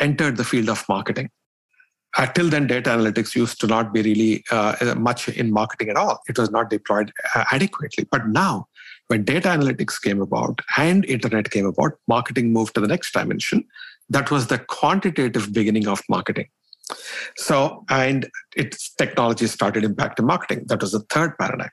[0.00, 1.30] entered the field of marketing.
[2.16, 5.96] Uh, till then data analytics used to not be really uh, much in marketing at
[5.96, 6.20] all.
[6.28, 8.06] It was not deployed uh, adequately.
[8.10, 8.68] But now
[9.14, 13.64] when data analytics came about and internet came about marketing moved to the next dimension
[14.18, 16.48] that was the quantitative beginning of marketing
[17.36, 20.64] so, and its technology started impacting marketing.
[20.66, 21.70] That was the third paradigm.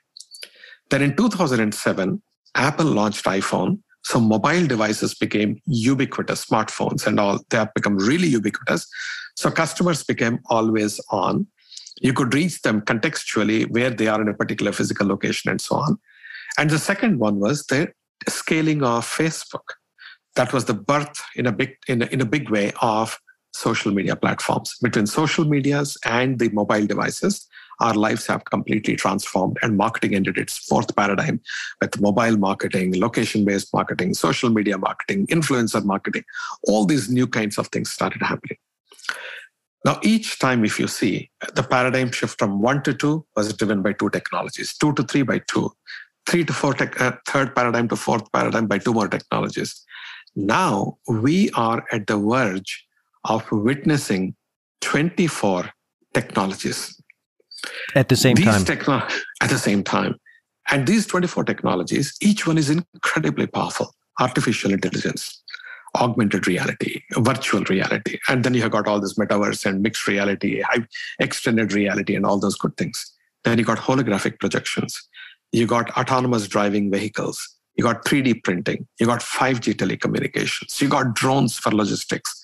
[0.90, 2.22] Then in 2007,
[2.54, 3.80] Apple launched iPhone.
[4.04, 8.88] So mobile devices became ubiquitous, smartphones and all, they have become really ubiquitous.
[9.36, 11.46] So customers became always on.
[12.00, 15.76] You could reach them contextually where they are in a particular physical location and so
[15.76, 15.98] on.
[16.58, 17.92] And the second one was the
[18.28, 19.64] scaling of Facebook.
[20.36, 23.18] That was the birth in a big in a, in a big way of
[23.54, 24.76] social media platforms.
[24.82, 27.46] Between social medias and the mobile devices,
[27.80, 31.40] our lives have completely transformed and marketing entered its fourth paradigm
[31.80, 36.24] with mobile marketing, location based marketing, social media marketing, influencer marketing.
[36.66, 38.58] All these new kinds of things started happening.
[39.84, 43.82] Now, each time, if you see, the paradigm shift from one to two was driven
[43.82, 45.72] by two technologies, two to three by two,
[46.26, 49.84] three to four, tech, uh, third paradigm to fourth paradigm by two more technologies.
[50.34, 52.86] Now we are at the verge
[53.24, 54.34] of witnessing
[54.80, 55.70] 24
[56.14, 57.00] technologies
[57.94, 58.64] at the same these time.
[58.64, 59.06] Techno-
[59.40, 60.16] at the same time.
[60.70, 63.94] And these 24 technologies, each one is incredibly powerful.
[64.20, 65.42] Artificial intelligence,
[65.96, 68.18] augmented reality, virtual reality.
[68.28, 70.62] And then you have got all this metaverse and mixed reality,
[71.18, 73.12] extended reality, and all those good things.
[73.44, 75.08] Then you got holographic projections.
[75.52, 77.56] You got autonomous driving vehicles.
[77.76, 78.86] You got 3D printing.
[79.00, 80.80] You got 5G telecommunications.
[80.80, 82.42] You got drones for logistics.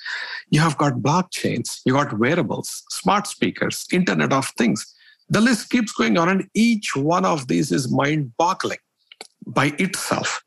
[0.51, 1.81] You have got blockchains.
[1.85, 4.87] You got wearables, smart speakers, Internet of Things.
[5.29, 8.79] The list keeps going on, and each one of these is mind boggling.
[9.47, 10.43] by itself.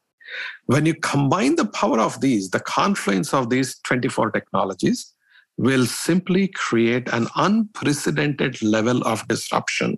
[0.67, 5.13] When you combine the power of these, the confluence of these 24 technologies
[5.57, 9.97] will simply create an unprecedented level of disruption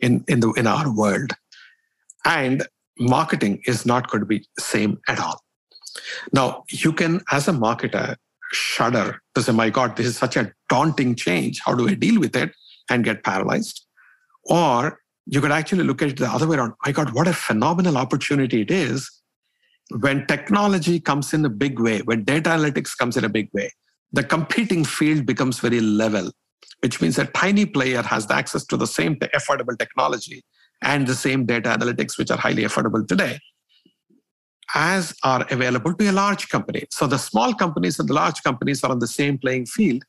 [0.00, 1.32] in, in, the, in our world.
[2.24, 2.66] And
[2.98, 5.42] marketing is not going to be same at all.
[6.32, 8.16] Now, you can, as a marketer,
[8.52, 11.60] shudder to say, my God, this is such a daunting change.
[11.64, 12.52] How do I deal with it
[12.90, 13.86] and get paralyzed?
[14.44, 16.74] Or you could actually look at it the other way around.
[16.84, 19.10] My God, what a phenomenal opportunity it is
[19.90, 23.70] when technology comes in a big way, when data analytics comes in a big way.
[24.12, 26.30] The competing field becomes very level,
[26.80, 30.44] which means a tiny player has the access to the same affordable technology
[30.82, 33.38] and the same data analytics, which are highly affordable today
[34.74, 36.84] as are available to a large company.
[36.90, 40.02] So the small companies and the large companies are on the same playing field.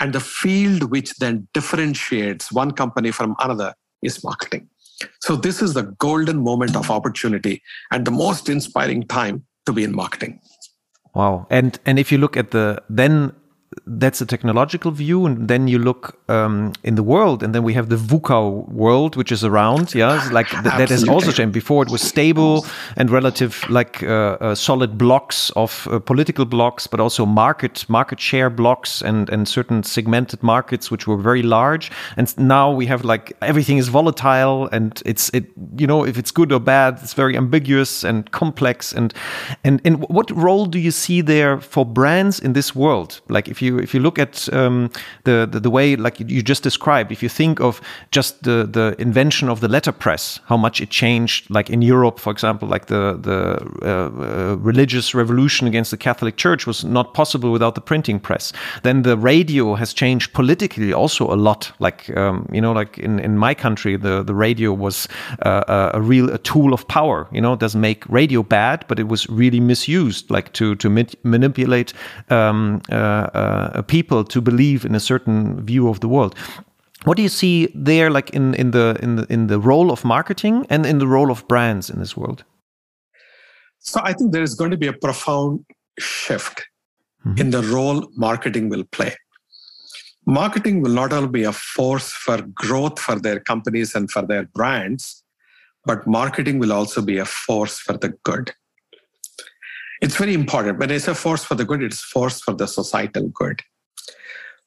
[0.00, 4.68] And the field which then differentiates one company from another is marketing.
[5.20, 9.84] So this is the golden moment of opportunity and the most inspiring time to be
[9.84, 10.40] in marketing.
[11.14, 11.46] Wow.
[11.48, 13.32] And and if you look at the then
[13.86, 17.74] that's a technological view, and then you look um, in the world, and then we
[17.74, 19.94] have the VUCA world, which is around.
[19.94, 21.52] Yeah, it's like th that has also changed.
[21.52, 26.86] Before it was stable and relative, like uh, uh, solid blocks of uh, political blocks,
[26.86, 31.90] but also market market share blocks and and certain segmented markets, which were very large.
[32.16, 35.44] And now we have like everything is volatile, and it's it
[35.78, 38.92] you know if it's good or bad, it's very ambiguous and complex.
[38.94, 39.14] And
[39.64, 43.20] and and what role do you see there for brands in this world?
[43.28, 44.90] Like if you you if you look at um,
[45.24, 48.94] the, the, the way like you just described, if you think of just the the
[48.98, 53.18] invention of the letterpress, how much it changed, like in Europe, for example, like the
[53.20, 53.38] the
[53.82, 58.52] uh, uh, religious revolution against the Catholic Church was not possible without the printing press.
[58.82, 61.72] Then the radio has changed politically also a lot.
[61.78, 65.08] Like um, you know, like in in my country, the the radio was
[65.42, 67.26] uh, a real a tool of power.
[67.32, 70.88] You know, it doesn't make radio bad, but it was really misused, like to to
[71.22, 71.92] manipulate
[72.30, 76.34] um, uh, uh people to believe in a certain view of the world.
[77.04, 80.04] What do you see there, like in, in the in the in the role of
[80.04, 82.44] marketing and in the role of brands in this world?
[83.78, 85.60] So I think there is going to be a profound
[85.98, 86.62] shift
[87.24, 87.40] mm -hmm.
[87.40, 89.12] in the role marketing will play.
[90.26, 94.48] Marketing will not only be a force for growth for their companies and for their
[94.52, 95.24] brands,
[95.84, 98.54] but marketing will also be a force for the good.
[100.04, 100.78] It's very important.
[100.78, 103.62] When I say force for the good, it's force for the societal good.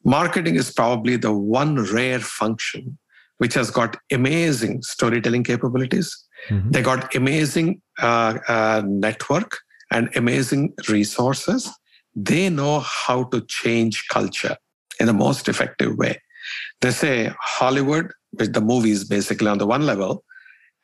[0.04, 2.98] Marketing is probably the one rare function
[3.38, 6.10] which has got amazing storytelling capabilities.
[6.50, 6.72] Mm-hmm.
[6.72, 9.60] They got amazing uh, uh, network
[9.92, 11.70] and amazing resources.
[12.16, 14.58] They know how to change culture
[15.00, 16.20] in the most effective way.
[16.82, 20.24] They say Hollywood, with the movies basically on the one level,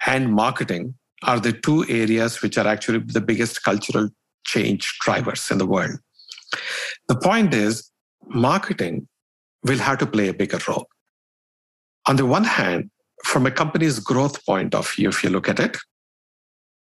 [0.06, 4.10] and marketing are the two areas which are actually the biggest cultural
[4.44, 5.98] change drivers in the world.
[7.08, 7.90] The point is,
[8.28, 9.08] marketing
[9.64, 10.88] will have to play a bigger role.
[12.08, 12.90] On the one hand,
[13.24, 15.78] from a company's growth point of view, if you look at it,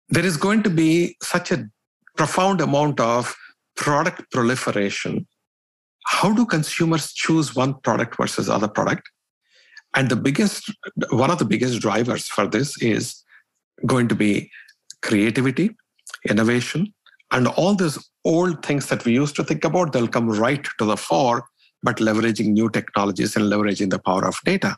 [0.08, 1.68] there is going to be such a
[2.16, 3.34] profound amount of
[3.76, 5.26] product proliferation.
[6.06, 9.08] How do consumers choose one product versus other product?
[9.94, 10.72] And the biggest,
[11.10, 13.22] one of the biggest drivers for this is
[13.86, 14.50] going to be
[15.02, 15.76] creativity,
[16.28, 16.92] innovation,
[17.32, 20.84] and all these old things that we used to think about, they'll come right to
[20.84, 21.44] the fore,
[21.82, 24.76] but leveraging new technologies and leveraging the power of data.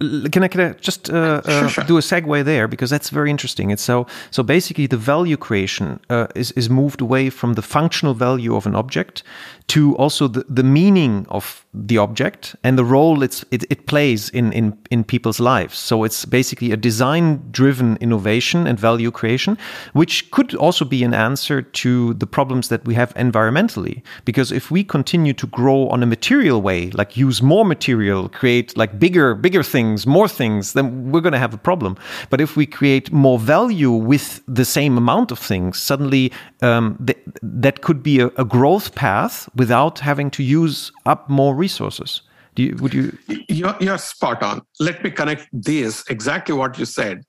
[0.00, 1.84] Can I, can I just uh, uh, sure, sure.
[1.84, 3.70] do a segue there because that's very interesting.
[3.70, 8.14] It's so so basically the value creation uh, is is moved away from the functional
[8.14, 9.24] value of an object
[9.68, 14.50] to also the, the meaning of the object and the role it, it plays in,
[14.52, 15.76] in, in people's lives.
[15.78, 19.58] So it's basically a design driven innovation and value creation,
[19.92, 24.02] which could also be an answer to the problems that we have environmentally.
[24.24, 28.74] Because if we continue to grow on a material way, like use more material, create
[28.76, 31.96] like bigger, bigger things, more things, then we're going to have a problem.
[32.30, 37.18] But if we create more value with the same amount of things, suddenly um, th
[37.42, 42.22] that could be a, a growth path without having to use up more resources.
[42.54, 43.16] Do you, would you?
[43.48, 44.62] You're, you're spot on.
[44.80, 47.24] Let me connect this exactly what you said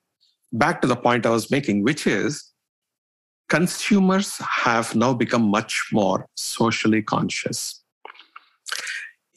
[0.54, 2.52] back to the point I was making, which is
[3.50, 7.84] consumers have now become much more socially conscious.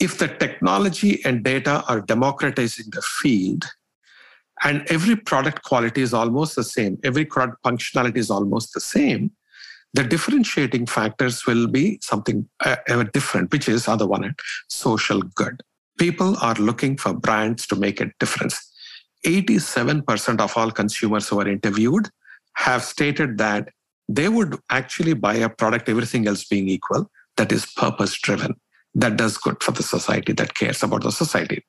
[0.00, 3.64] If the technology and data are democratizing the field,
[4.64, 9.32] and every product quality is almost the same, every product functionality is almost the same,
[9.94, 12.76] the differentiating factors will be something uh,
[13.12, 14.38] different, which is, on the one hand,
[14.68, 15.62] social good.
[15.98, 18.70] People are looking for brands to make a difference.
[19.26, 22.08] 87% of all consumers who are interviewed
[22.54, 23.68] have stated that
[24.08, 28.54] they would actually buy a product, everything else being equal, that is purpose driven,
[28.94, 31.64] that does good for the society, that cares about the society.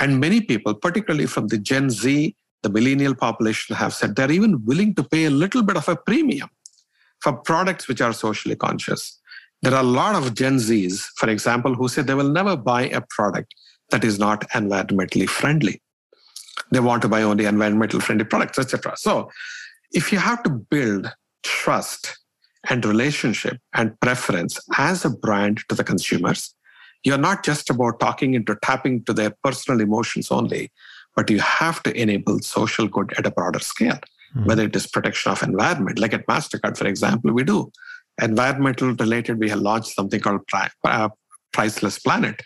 [0.00, 4.64] And many people, particularly from the Gen Z, the millennial population, have said they're even
[4.64, 6.48] willing to pay a little bit of a premium
[7.24, 9.18] for products which are socially conscious.
[9.62, 12.82] There are a lot of Gen Zs, for example, who say they will never buy
[12.88, 13.54] a product
[13.90, 15.80] that is not environmentally friendly.
[16.70, 18.94] They want to buy only environmental friendly products, etc.
[18.96, 19.30] So,
[19.92, 21.10] if you have to build
[21.42, 22.18] trust
[22.68, 26.54] and relationship and preference as a brand to the consumers,
[27.04, 30.72] you're not just about talking into tapping to their personal emotions only,
[31.16, 34.00] but you have to enable social good at a broader scale,
[34.34, 34.46] mm-hmm.
[34.46, 37.70] whether it is protection of environment, like at MasterCard, for example, we do.
[38.20, 40.40] Environmental related, we have launched something called
[40.84, 41.08] uh,
[41.52, 42.42] Priceless Planet,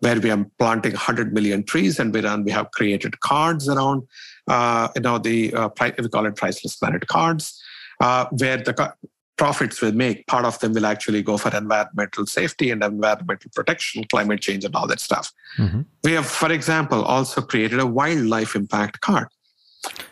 [0.00, 4.02] where we are planting 100 million trees and we run, we have created cards around,
[4.48, 7.60] uh, you know, the, uh, we call it Priceless Planet cards,
[8.00, 8.94] uh, where the
[9.38, 14.04] profits we make, part of them will actually go for environmental safety and environmental protection,
[14.10, 15.32] climate change, and all that stuff.
[15.56, 15.82] Mm-hmm.
[16.04, 19.28] We have, for example, also created a wildlife impact card.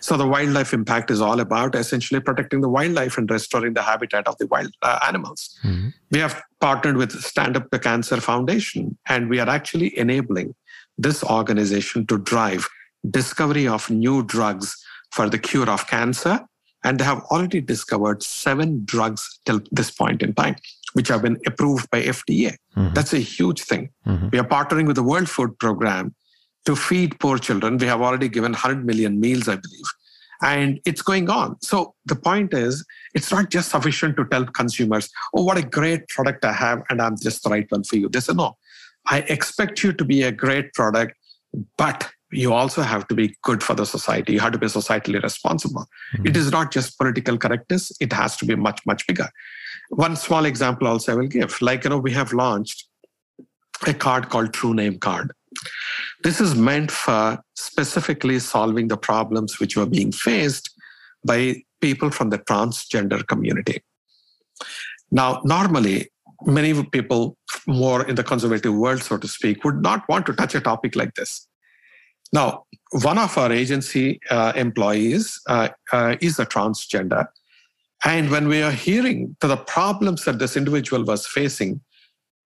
[0.01, 4.29] So the wildlife impact is all about essentially protecting the wildlife and restoring the habitat
[4.29, 5.59] of the wild uh, animals.
[5.65, 5.89] Mm-hmm.
[6.13, 10.55] We have partnered with Stand Up to Cancer Foundation, and we are actually enabling
[10.97, 12.69] this organization to drive
[13.11, 14.77] discovery of new drugs
[15.11, 16.41] for the cure of cancer
[16.87, 20.55] and they have already discovered seven drugs till this point in time,
[20.93, 22.55] which have been approved by FDA.
[22.77, 22.95] Mm-hmm.
[22.95, 23.91] That's a huge thing.
[24.07, 24.29] Mm-hmm.
[24.31, 26.15] We are partnering with the World Food Program
[26.67, 27.79] to feed poor children.
[27.79, 29.87] We have already given 100 million meals, I believe.
[30.43, 31.57] And it's going on.
[31.63, 36.07] So the point is, it's not just sufficient to tell consumers, oh, what a great
[36.09, 38.11] product I have, and I'm just the right one for you.
[38.11, 38.57] They say, no,
[39.07, 41.17] I expect you to be a great product,
[41.79, 44.35] but you also have to be good for the society.
[44.35, 45.87] You have to be societally responsible.
[46.17, 46.27] Mm-hmm.
[46.27, 49.31] It is not just political correctness, it has to be much, much bigger.
[49.91, 51.63] One small example also I will give.
[51.63, 52.89] Like, you know, we have launched
[53.87, 55.33] a card called True Name Card.
[56.23, 60.71] This is meant for specifically solving the problems which were being faced
[61.25, 63.83] by people from the transgender community.
[65.11, 66.11] Now, normally,
[66.45, 67.37] many people
[67.67, 70.97] more in the conservative world, so to speak, would not want to touch a topic
[70.97, 71.47] like this.
[72.33, 77.27] Now, one of our agency uh, employees uh, uh, is a transgender.
[78.05, 81.81] And when we are hearing the problems that this individual was facing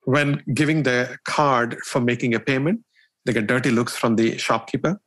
[0.04, 2.80] when giving the card for making a payment,
[3.30, 5.00] they get dirty looks from the shopkeeper.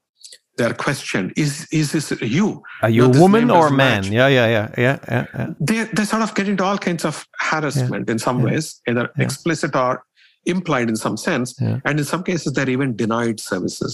[0.58, 2.64] They're questioned: Is is this you?
[2.82, 4.04] Are you no, a woman or a man?
[4.04, 5.48] Yeah, yeah, yeah, yeah, yeah, yeah.
[5.60, 8.12] They they sort of get into all kinds of harassment yeah.
[8.14, 8.46] in some yeah.
[8.46, 10.04] ways, either explicit or
[10.46, 13.94] implied in some sense, and in some cases they're even denied services.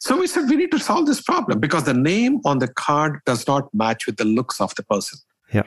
[0.00, 3.20] So we said we need to solve this problem because the name on the card
[3.26, 5.18] does not match with the looks of the person.
[5.52, 5.62] Yeah.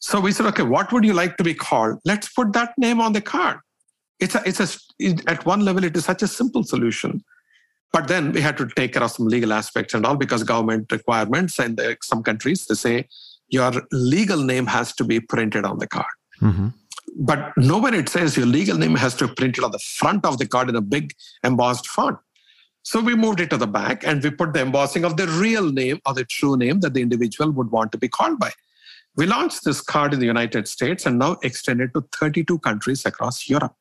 [0.00, 1.98] So we said, okay, what would you like to be called?
[2.04, 3.58] Let's put that name on the card.
[4.20, 7.22] It's a, it's a, it, at one level, it is such a simple solution.
[7.92, 10.92] But then we had to take care of some legal aspects and all because government
[10.92, 13.08] requirements and some countries, they say
[13.48, 16.06] your legal name has to be printed on the card.
[16.40, 16.68] Mm-hmm.
[17.20, 20.38] But nowhere it says your legal name has to be printed on the front of
[20.38, 22.18] the card in a big embossed font.
[22.82, 25.72] So we moved it to the back and we put the embossing of the real
[25.72, 28.50] name or the true name that the individual would want to be called by.
[29.16, 33.48] We launched this card in the United States and now extended to 32 countries across
[33.48, 33.74] Europe.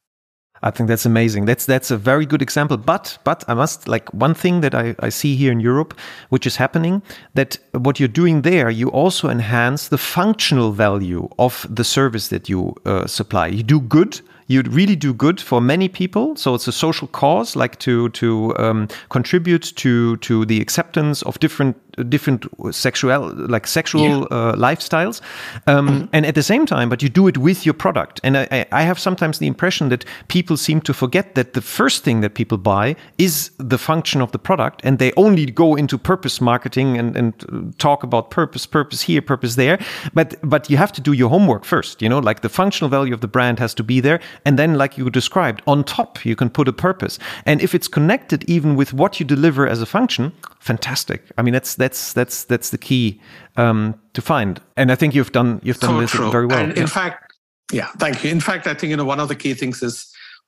[0.63, 1.45] I think that's amazing.
[1.45, 2.77] That's that's a very good example.
[2.77, 5.93] But but I must like one thing that I, I see here in Europe,
[6.29, 7.01] which is happening,
[7.33, 12.49] that what you're doing there, you also enhance the functional value of the service that
[12.49, 13.47] you uh, supply.
[13.47, 16.35] You do good you really do good for many people.
[16.35, 21.39] So it's a social cause, like to to um, contribute to to the acceptance of
[21.39, 24.37] different different sexual like sexual yeah.
[24.37, 25.21] uh, lifestyles.
[25.65, 26.05] Um, mm-hmm.
[26.13, 28.19] and at the same time but you do it with your product.
[28.23, 32.03] And I, I, have sometimes the impression that people seem to forget that the first
[32.03, 35.97] thing that people buy is the function of the product and they only go into
[35.97, 39.79] purpose marketing and, and talk about purpose purpose here purpose there.
[40.13, 43.13] But but you have to do your homework first you know like the functional value
[43.13, 44.19] of the brand has to be there.
[44.45, 47.19] And then like you described on top you can put a purpose.
[47.45, 50.33] And if it's connected even with what you deliver as a function
[50.67, 51.21] fantastic.
[51.37, 53.21] I mean that's that's that's that's that's the key
[53.55, 54.59] um, to find.
[54.75, 56.31] And i think you've done you've done so this true.
[56.31, 56.59] very well.
[56.59, 57.33] And in fact
[57.71, 58.31] yeah thank you.
[58.31, 59.95] In fact i think you know one of the key things is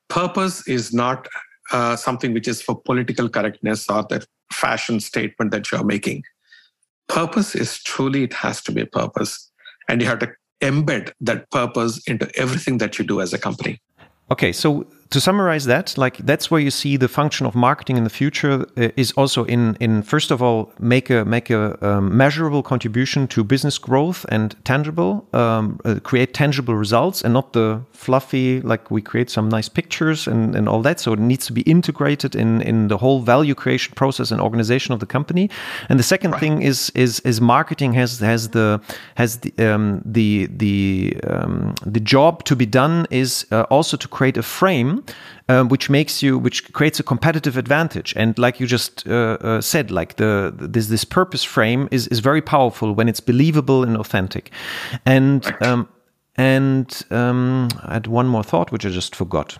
[0.08, 1.28] purpose is not
[1.72, 6.22] uh, something which is for political correctness or the fashion statement that you're making.
[7.08, 9.50] Purpose is truly it has to be a purpose.
[9.88, 10.28] And you have to
[10.60, 13.80] embed that purpose into everything that you do as a company.
[14.30, 18.04] Okay, so to summarize that, like that's where you see the function of marketing in
[18.04, 22.16] the future uh, is also in in first of all make a make a um,
[22.16, 27.80] measurable contribution to business growth and tangible um, uh, create tangible results and not the
[27.92, 31.00] fluffy like we create some nice pictures and and all that.
[31.00, 34.94] So it needs to be integrated in in the whole value creation process and organization
[34.94, 35.50] of the company.
[35.88, 36.40] And the second right.
[36.40, 38.80] thing is is is marketing has has the
[39.16, 44.06] has the um, the the um, the job to be done is uh, also to
[44.06, 44.99] create a frame
[45.48, 48.14] um, which makes you which creates a competitive advantage.
[48.16, 52.20] And like you just uh, uh, said like the this this purpose frame is is
[52.20, 54.50] very powerful when it's believable and authentic.
[55.04, 55.88] And um,
[56.36, 59.58] and um, I had one more thought, which I just forgot.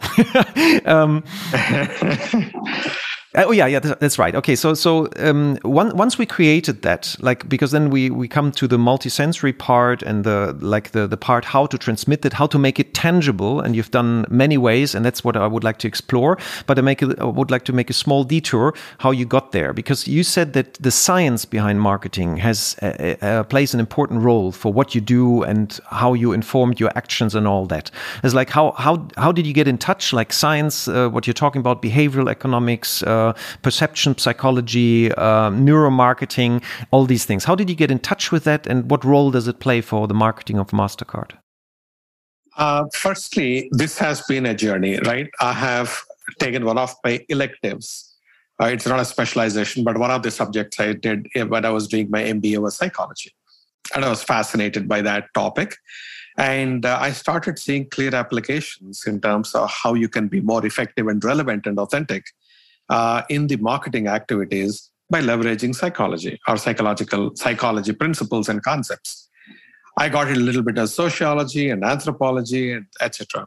[0.86, 1.24] um,
[3.36, 4.34] oh yeah, yeah, that's right.
[4.34, 8.50] Okay, so so um, one, once we created that, like because then we we come
[8.52, 12.48] to the multisensory part and the like the the part how to transmit it, how
[12.48, 15.78] to make it tangible, and you've done many ways, and that's what I would like
[15.78, 16.38] to explore.
[16.66, 19.52] But I make a, I would like to make a small detour how you got
[19.52, 24.22] there because you said that the science behind marketing has uh, uh, plays an important
[24.22, 27.92] role for what you do and how you informed your actions and all that.
[28.24, 30.12] It's like how how how did you get in touch?
[30.12, 33.19] Like science, uh, what you're talking about, behavioral economics uh, uh,
[33.62, 37.44] perception psychology, uh, neuromarketing, all these things.
[37.44, 40.06] How did you get in touch with that, and what role does it play for
[40.06, 41.32] the marketing of Mastercard?
[42.56, 45.28] Uh, firstly, this has been a journey, right?
[45.40, 45.98] I have
[46.38, 48.14] taken one of my electives.
[48.60, 51.88] Uh, it's not a specialization, but one of the subjects I did when I was
[51.88, 53.32] doing my MBA was psychology.
[53.94, 55.76] And I was fascinated by that topic.
[56.36, 60.64] And uh, I started seeing clear applications in terms of how you can be more
[60.64, 62.24] effective and relevant and authentic
[62.90, 69.28] uh, in the marketing activities by leveraging psychology or psychological psychology principles and concepts.
[69.98, 73.46] I got a little bit of sociology and anthropology and etc.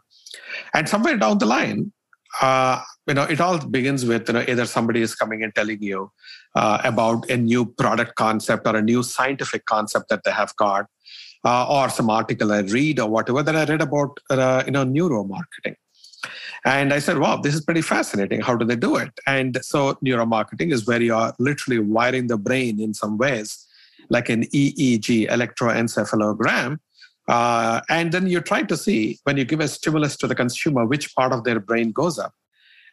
[0.73, 1.93] And somewhere down the line,
[2.41, 5.81] uh, you know, it all begins with you know either somebody is coming and telling
[5.81, 6.11] you
[6.55, 10.87] uh, about a new product concept or a new scientific concept that they have got,
[11.45, 14.85] uh, or some article I read or whatever that I read about uh, you know
[14.85, 15.75] neuromarketing.
[16.65, 18.41] And I said, wow, this is pretty fascinating.
[18.41, 19.11] How do they do it?
[19.27, 23.65] And so neuromarketing is where you are literally wiring the brain in some ways,
[24.09, 26.79] like an EEG, electroencephalogram.
[27.27, 30.85] Uh, and then you try to see when you give a stimulus to the consumer,
[30.85, 32.33] which part of their brain goes up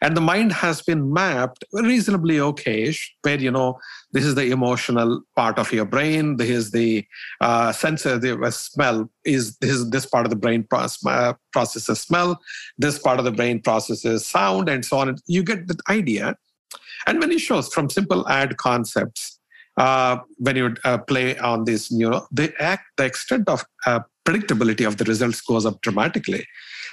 [0.03, 3.79] and the mind has been mapped reasonably okayish where you know
[4.11, 7.05] this is the emotional part of your brain this is the
[7.41, 12.39] uh, sensor the smell is this is this part of the brain uh, processes smell
[12.77, 15.15] this part of the brain processes sound and so on.
[15.27, 16.35] You get the idea.
[17.07, 19.39] And when it shows from simple ad concepts
[19.77, 24.85] uh, when you uh, play on this know the act the extent of uh, predictability
[24.85, 26.45] of the results goes up dramatically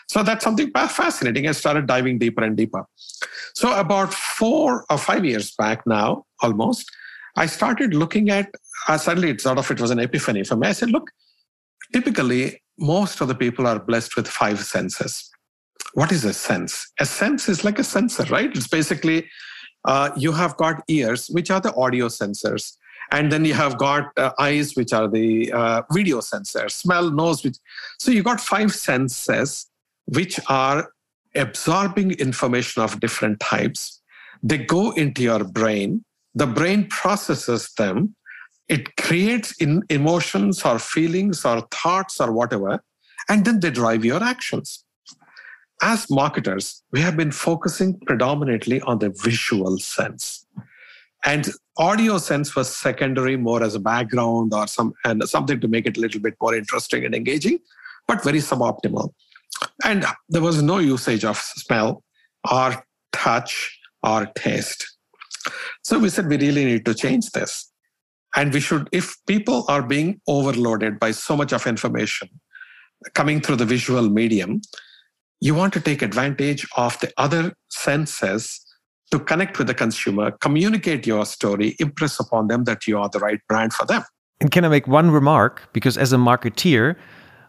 [0.09, 1.47] so that's something fascinating.
[1.47, 2.85] I started diving deeper and deeper.
[3.55, 6.91] So about four or five years back now, almost,
[7.37, 8.51] I started looking at.
[8.89, 10.69] Uh, suddenly, it sort of it was an epiphany for me.
[10.69, 11.11] I said, look,
[11.93, 15.29] typically most of the people are blessed with five senses.
[15.93, 16.91] What is a sense?
[17.01, 18.55] A sense is like a sensor, right?
[18.57, 19.29] It's basically
[19.85, 22.77] uh, you have got ears, which are the audio sensors
[23.11, 27.43] and then you have got uh, eyes which are the uh, video sensors smell nose
[27.43, 27.57] which
[27.99, 29.67] so you got five senses
[30.09, 30.91] which are
[31.35, 34.01] absorbing information of different types.
[34.43, 36.05] They go into your brain,
[36.35, 38.15] the brain processes them,
[38.69, 42.83] it creates in emotions or feelings or thoughts or whatever,
[43.29, 44.85] and then they drive your actions.
[45.83, 50.47] As marketers, we have been focusing predominantly on the visual sense.
[51.25, 55.87] And audio sense was secondary, more as a background or some and something to make
[55.87, 57.59] it a little bit more interesting and engaging,
[58.07, 59.13] but very suboptimal.
[59.85, 62.03] And there was no usage of smell
[62.51, 64.97] or touch or taste.
[65.83, 67.71] So we said we really need to change this.
[68.37, 72.29] And we should, if people are being overloaded by so much of information
[73.15, 74.61] coming through the visual medium,
[75.41, 78.61] you want to take advantage of the other senses
[79.11, 83.19] to connect with the consumer, communicate your story, impress upon them that you are the
[83.19, 84.03] right brand for them.
[84.41, 85.69] And can I make one remark?
[85.73, 86.97] Because as a marketeer,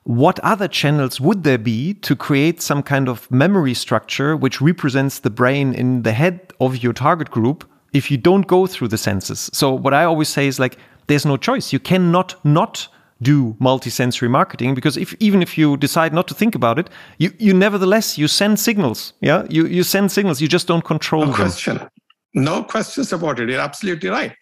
[0.10, 5.20] what other channels would there be to create some kind of memory structure which represents
[5.20, 8.98] the brain in the head of your target group if you don't go through the
[8.98, 9.52] senses?
[9.54, 11.72] So, what I always say is like, there's no choice.
[11.72, 12.88] You cannot not
[13.22, 16.90] do multisensory marketing because if even if you decide not to think about it,
[17.20, 19.14] you, you nevertheless you send signals.
[19.22, 20.42] Yeah, you you send signals.
[20.42, 21.36] You just don't control no them.
[21.36, 21.88] Question.
[22.34, 23.48] No questions about it.
[23.48, 24.36] You're absolutely right.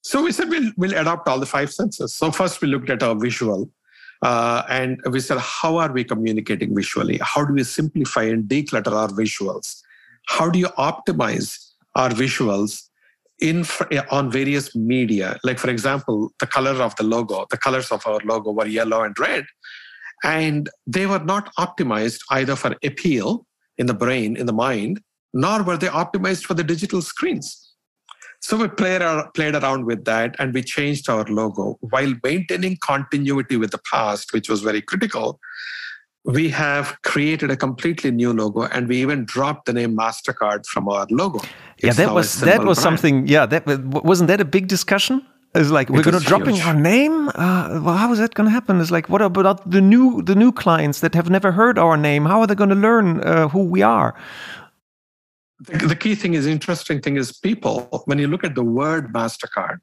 [0.00, 2.16] So we said we'll we'll adopt all the five senses.
[2.16, 3.70] So first we looked at our visual
[4.24, 7.20] Uh, and we said, how are we communicating visually?
[7.22, 9.82] How do we simplify and declutter our visuals?
[10.28, 11.58] How do you optimize
[11.94, 12.88] our visuals
[13.40, 13.66] in
[14.10, 15.36] on various media?
[15.44, 19.02] Like, for example, the color of the logo, the colors of our logo were yellow
[19.02, 19.44] and red.
[20.24, 23.46] And they were not optimized either for appeal
[23.76, 25.02] in the brain, in the mind,
[25.34, 27.63] nor were they optimized for the digital screens.
[28.44, 29.00] So we played,
[29.32, 34.34] played around with that and we changed our logo while maintaining continuity with the past,
[34.34, 35.40] which was very critical.
[36.26, 40.90] We have created a completely new logo and we even dropped the name MasterCard from
[40.90, 41.38] our logo.
[41.78, 42.84] It's yeah, that was that was brand.
[42.84, 43.26] something.
[43.26, 43.66] Yeah, that
[44.10, 45.26] wasn't that a big discussion?
[45.54, 47.30] It's like we're going to dropping our name.
[47.30, 48.78] Uh, well, how is that going to happen?
[48.78, 52.26] It's like what about the new the new clients that have never heard our name?
[52.26, 54.14] How are they going to learn uh, who we are?
[55.60, 59.12] The, the key thing is interesting thing is people when you look at the word
[59.12, 59.78] mastercard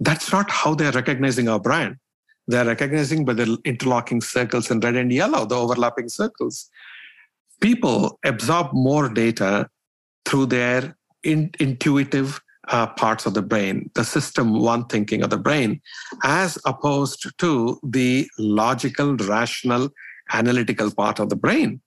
[0.00, 1.96] that's not how they're recognizing our brand
[2.46, 6.70] they're recognizing by the interlocking circles in red and yellow the overlapping circles
[7.60, 9.68] people absorb more data
[10.24, 15.38] through their in, intuitive uh, parts of the brain, the system one thinking of the
[15.38, 15.80] brain,
[16.22, 19.88] as opposed to the logical, rational,
[20.32, 21.80] analytical part of the brain.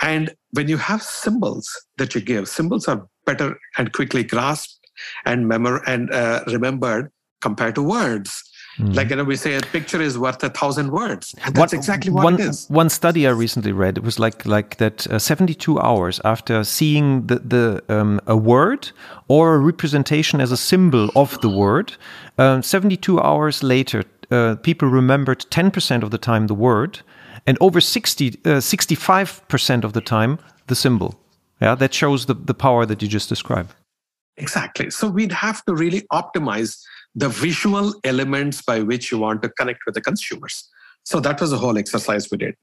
[0.00, 1.68] And when you have symbols
[1.98, 4.78] that you give, symbols are better and quickly grasped
[5.24, 8.42] and memor- and uh, remembered compared to words.
[8.78, 8.96] Mm.
[8.96, 11.34] Like you know, we say a picture is worth a thousand words.
[11.44, 12.66] And that's exactly what one, it is.
[12.70, 15.06] One study I recently read it was like like that.
[15.08, 18.90] Uh, Seventy-two hours after seeing the the um, a word
[19.28, 21.96] or a representation as a symbol of the word,
[22.38, 27.00] uh, seventy-two hours later, uh, people remembered ten percent of the time the word,
[27.46, 31.18] and over 60, 65% uh, of the time, the symbol.
[31.60, 33.74] Yeah, that shows the, the power that you just described.
[34.36, 34.90] Exactly.
[34.90, 36.80] So we'd have to really optimize
[37.14, 40.68] the visual elements by which you want to connect with the consumers.
[41.04, 42.56] So that was the whole exercise we did.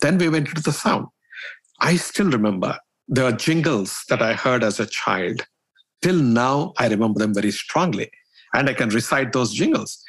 [0.00, 1.06] Then we went into the sound.
[1.80, 5.46] I still remember the jingles that I heard as a child.
[6.02, 8.10] Till now, I remember them very strongly.
[8.54, 10.02] And I can recite those jingles.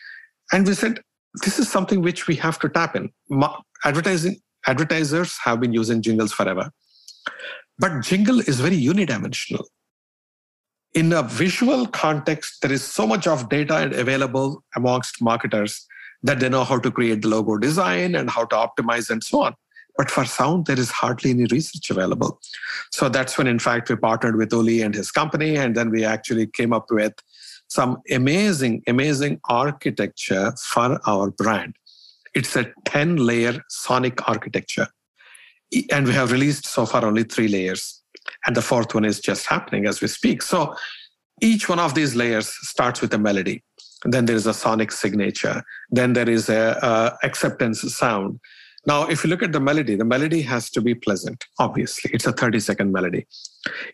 [0.52, 1.02] And we said,
[1.44, 3.12] this is something which we have to tap in.
[3.84, 6.70] Advertising advertisers have been using jingles forever,
[7.78, 9.64] but jingle is very unidimensional.
[10.94, 15.86] In a visual context, there is so much of data available amongst marketers
[16.24, 19.44] that they know how to create the logo design and how to optimize and so
[19.44, 19.56] on.
[19.98, 22.40] But for sound, there is hardly any research available.
[22.92, 26.06] So that's when, in fact, we partnered with Uli and his company, and then we
[26.06, 27.14] actually came up with
[27.68, 31.76] some amazing, amazing architecture for our brand.
[32.36, 34.88] It's a 10 layer sonic architecture.
[35.92, 38.02] And we have released so far only three layers.
[38.46, 40.42] And the fourth one is just happening as we speak.
[40.42, 40.76] So
[41.42, 43.64] each one of these layers starts with a melody.
[44.06, 45.64] Then there is a sonic signature.
[45.90, 48.40] Then there is a, a acceptance sound.
[48.86, 52.12] Now, if you look at the melody, the melody has to be pleasant, obviously.
[52.14, 53.28] It's a 30 second melody.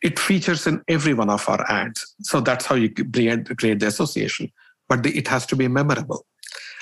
[0.04, 2.16] It features in every one of our ads.
[2.22, 3.46] So that's how you create
[3.80, 4.52] the association.
[4.88, 6.26] But the, it has to be memorable.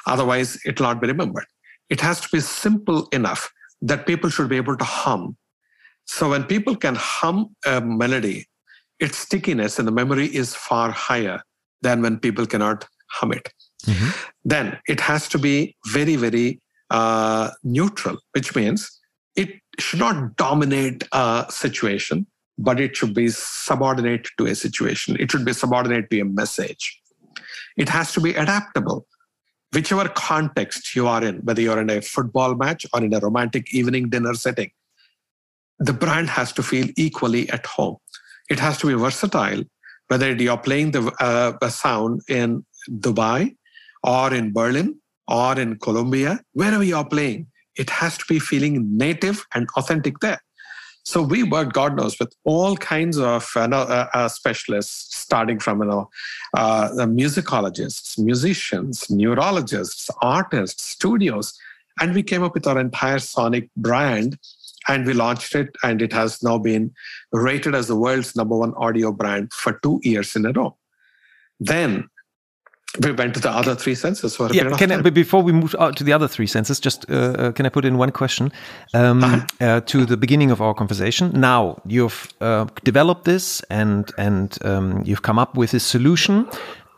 [0.07, 1.45] Otherwise, it will not be remembered.
[1.89, 3.51] It has to be simple enough
[3.81, 5.37] that people should be able to hum.
[6.05, 8.47] So when people can hum a melody,
[8.99, 11.41] its stickiness and the memory is far higher
[11.81, 13.49] than when people cannot hum it.
[13.85, 14.09] Mm-hmm.
[14.45, 18.99] Then it has to be very, very uh, neutral, which means
[19.35, 19.49] it
[19.79, 22.27] should not dominate a situation,
[22.57, 25.17] but it should be subordinate to a situation.
[25.19, 26.99] It should be subordinate to a message.
[27.77, 29.07] It has to be adaptable.
[29.73, 33.73] Whichever context you are in, whether you're in a football match or in a romantic
[33.73, 34.71] evening dinner setting,
[35.79, 37.97] the brand has to feel equally at home.
[38.49, 39.63] It has to be versatile,
[40.07, 43.55] whether you're playing the, uh, sound in Dubai
[44.03, 49.45] or in Berlin or in Colombia, wherever you're playing, it has to be feeling native
[49.55, 50.41] and authentic there.
[51.03, 55.81] So we worked, God knows, with all kinds of uh, uh, uh, specialists, starting from
[55.81, 56.09] you know,
[56.55, 61.53] uh, musicologists, musicians, neurologists, artists, studios,
[61.99, 64.37] and we came up with our entire sonic brand,
[64.87, 66.91] and we launched it, and it has now been
[67.31, 70.75] rated as the world's number one audio brand for two years in a row.
[71.59, 72.09] Then
[73.01, 74.35] we went to the other three senses.
[74.35, 77.09] For yeah, can I, but before we move out to the other three senses, just
[77.09, 78.51] uh, uh, can I put in one question
[78.93, 79.45] um, uh-huh.
[79.59, 81.31] uh, to the beginning of our conversation?
[81.33, 86.47] Now you've uh, developed this and and um, you've come up with this solution.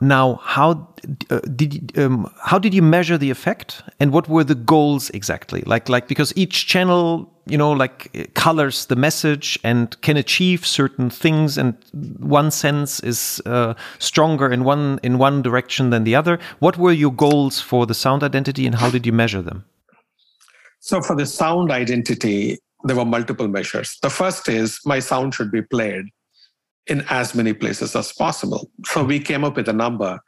[0.01, 0.89] Now, how
[1.29, 5.61] uh, did um, how did you measure the effect, and what were the goals exactly?
[5.65, 11.09] Like like because each channel, you know, like colors the message and can achieve certain
[11.09, 11.75] things, and
[12.19, 16.39] one sense is uh, stronger in one in one direction than the other.
[16.59, 19.65] What were your goals for the sound identity, and how did you measure them?
[20.79, 23.97] So for the sound identity, there were multiple measures.
[24.01, 26.05] The first is my sound should be played
[26.87, 28.69] in as many places as possible.
[28.85, 30.19] So we came up with a number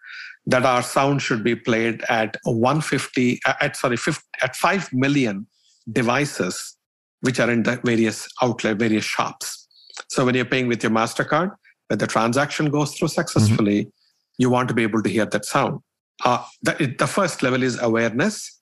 [0.47, 5.45] that our sound should be played at 150 uh, at sorry 50, at 5 million
[5.91, 6.76] devices
[7.21, 9.67] which are in the various outlet various shops
[10.07, 11.51] so when you're paying with your mastercard
[11.87, 13.89] when the transaction goes through successfully mm-hmm.
[14.37, 15.79] you want to be able to hear that sound
[16.25, 18.61] uh, the, the first level is awareness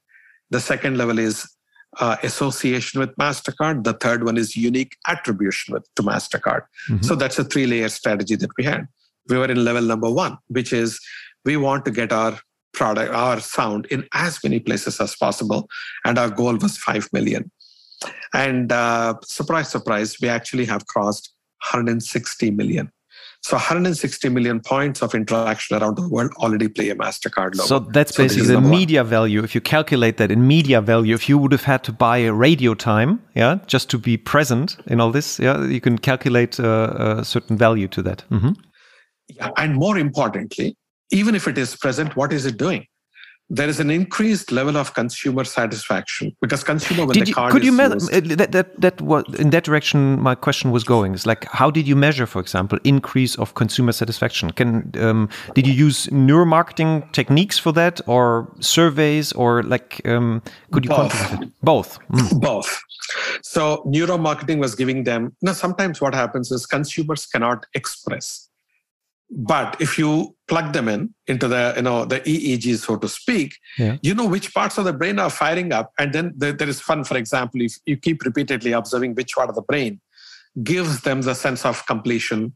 [0.49, 1.49] the second level is
[1.99, 7.01] uh, association with mastercard the third one is unique attribution with to mastercard mm-hmm.
[7.01, 8.87] so that's a three layer strategy that we had
[9.29, 10.99] we were in level number one which is
[11.45, 12.37] we want to get our
[12.75, 15.67] product, our sound in as many places as possible.
[16.03, 17.49] And our goal was 5 million.
[18.33, 22.91] And uh, surprise, surprise, we actually have crossed 160 million.
[23.41, 27.67] So 160 million points of interaction around the world already play a MasterCard logo.
[27.67, 29.09] So that's basically the media one.
[29.09, 29.43] value.
[29.43, 32.33] If you calculate that in media value, if you would have had to buy a
[32.33, 37.19] radio time, yeah, just to be present in all this, yeah, you can calculate uh,
[37.19, 38.25] a certain value to that.
[38.29, 38.55] Mm -hmm.
[39.27, 40.75] Yeah, and more importantly,
[41.11, 42.87] even if it is present, what is it doing?
[43.49, 47.63] There is an increased level of consumer satisfaction because consumer when did the card could
[47.63, 51.25] you me- uh, that that that was in that direction my question was going is
[51.25, 54.51] like how did you measure for example increase of consumer satisfaction?
[54.51, 60.41] Can um, did you use neuromarketing techniques for that or surveys or like um,
[60.71, 61.43] could you both.
[61.61, 61.99] both.
[62.09, 62.41] Mm.
[62.49, 62.81] both.
[63.43, 68.44] So neuromarketing was giving them you now sometimes what happens is consumers cannot express
[69.29, 73.55] but if you plug them in into the you know the eeg so to speak
[73.77, 73.97] yeah.
[74.01, 76.79] you know which parts of the brain are firing up and then there, there is
[76.79, 79.99] fun for example if you keep repeatedly observing which part of the brain
[80.63, 82.55] gives them the sense of completion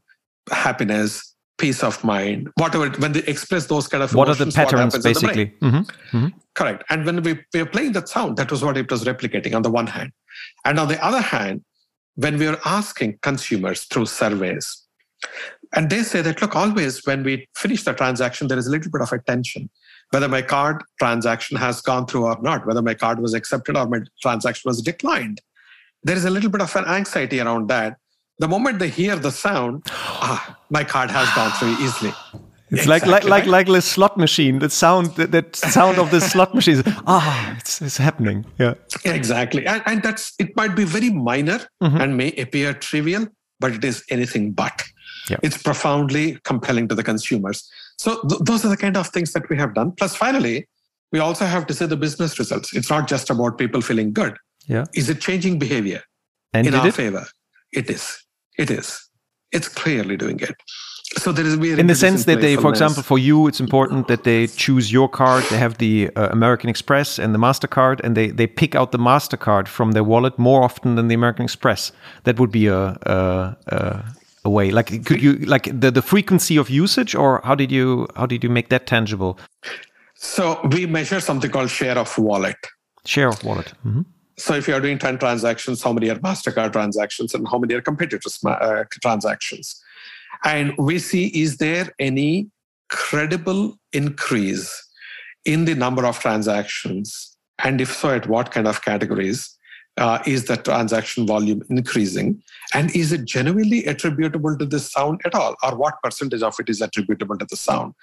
[0.52, 4.96] happiness peace of mind whatever when they express those kind of what are the patterns
[4.98, 6.16] basically the mm-hmm.
[6.16, 6.28] Mm-hmm.
[6.54, 9.54] correct and when we, we were playing that sound that was what it was replicating
[9.54, 10.12] on the one hand
[10.64, 11.64] and on the other hand
[12.14, 14.86] when we were asking consumers through surveys
[15.72, 18.90] and they say that, look, always when we finish the transaction, there is a little
[18.90, 19.70] bit of a tension.
[20.10, 23.86] Whether my card transaction has gone through or not, whether my card was accepted or
[23.86, 25.40] my transaction was declined.
[26.02, 27.96] There is a little bit of an anxiety around that.
[28.38, 32.12] The moment they hear the sound, ah, my card has gone through easily.
[32.70, 33.10] It's exactly.
[33.10, 34.60] like like like like the slot machine.
[34.60, 36.82] That sound that, that sound of the slot machine.
[37.06, 38.46] Ah, it's, it's happening.
[38.58, 38.74] Yeah.
[39.04, 40.56] Exactly, and, and that's it.
[40.56, 42.00] Might be very minor mm-hmm.
[42.00, 43.26] and may appear trivial,
[43.58, 44.84] but it is anything but.
[45.30, 45.36] Yeah.
[45.42, 47.68] It's profoundly compelling to the consumers.
[47.98, 49.92] So th- those are the kind of things that we have done.
[49.92, 50.68] Plus, finally,
[51.12, 52.74] we also have to see the business results.
[52.74, 54.36] It's not just about people feeling good.
[54.66, 54.84] Yeah.
[54.94, 56.02] Is it changing behavior
[56.52, 56.94] and in our it?
[56.94, 57.26] favor?
[57.72, 58.24] It is.
[58.58, 59.08] It is.
[59.52, 60.56] It's clearly doing it.
[61.18, 64.06] So there is a in the sense that they, for example, for you, it's important
[64.06, 65.42] that they choose your card.
[65.50, 68.98] They have the uh, American Express and the Mastercard, and they they pick out the
[68.98, 71.90] Mastercard from their wallet more often than the American Express.
[72.22, 74.04] That would be a, a, a
[74.44, 74.70] away?
[74.70, 78.42] Like could you like the, the frequency of usage or how did you how did
[78.42, 79.38] you make that tangible?
[80.14, 82.56] So we measure something called share of wallet.
[83.06, 83.72] Share of wallet.
[83.86, 84.02] Mm-hmm.
[84.36, 87.80] so if you're doing 10 transactions how many are mastercard transactions and how many are
[87.80, 89.80] competitors uh, transactions?
[90.44, 92.50] And we see is there any
[92.88, 94.70] credible increase
[95.44, 97.36] in the number of transactions?
[97.62, 99.56] And if so at what kind of categories
[99.96, 102.42] uh, is the transaction volume increasing?
[102.74, 105.56] And is it genuinely attributable to this sound at all?
[105.62, 107.94] Or what percentage of it is attributable to the sound?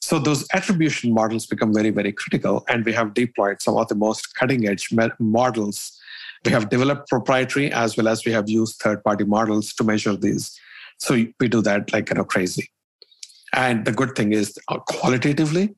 [0.00, 2.64] So those attribution models become very, very critical.
[2.68, 5.98] And we have deployed some of the most cutting edge models.
[6.44, 10.16] We have developed proprietary as well as we have used third party models to measure
[10.16, 10.58] these.
[10.98, 12.70] So we do that like you know crazy.
[13.52, 15.74] And the good thing is uh, qualitatively,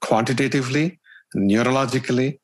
[0.00, 1.00] quantitatively,
[1.34, 2.38] neurologically,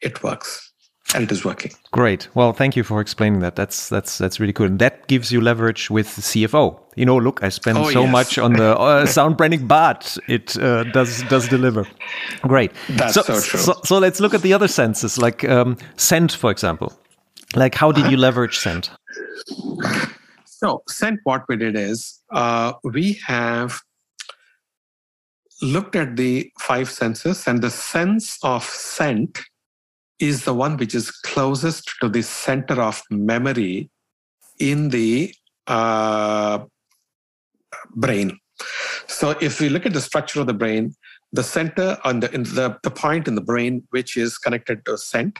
[0.00, 0.68] it works
[1.14, 1.72] and it is working.
[1.90, 2.28] Great.
[2.34, 3.56] Well, thank you for explaining that.
[3.56, 4.70] That's that's that's really good.
[4.70, 6.78] And that gives you leverage with the CFO.
[6.96, 8.12] You know, look, I spend oh, so yes.
[8.12, 11.86] much on the uh, sound branding, but it uh, does does deliver.
[12.42, 12.72] Great.
[12.90, 13.60] That's so, so true.
[13.60, 16.92] So, so, let's look at the other senses, like um, scent, for example.
[17.56, 18.90] Like, how did you leverage scent?
[20.44, 23.80] So, scent, what we did is uh, we have
[25.62, 29.38] looked at the five senses, and the sense of scent
[30.18, 33.90] is the one which is closest to the center of memory
[34.58, 35.34] in the
[35.66, 36.60] uh,
[37.94, 38.38] brain.
[39.06, 40.94] So if we look at the structure of the brain,
[41.32, 45.38] the center on the, the, the point in the brain which is connected to scent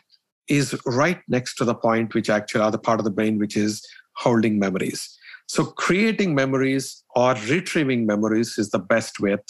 [0.49, 3.57] is right next to the point which actually are the part of the brain which
[3.57, 5.17] is holding memories.
[5.47, 9.41] So creating memories or retrieving memories is the best with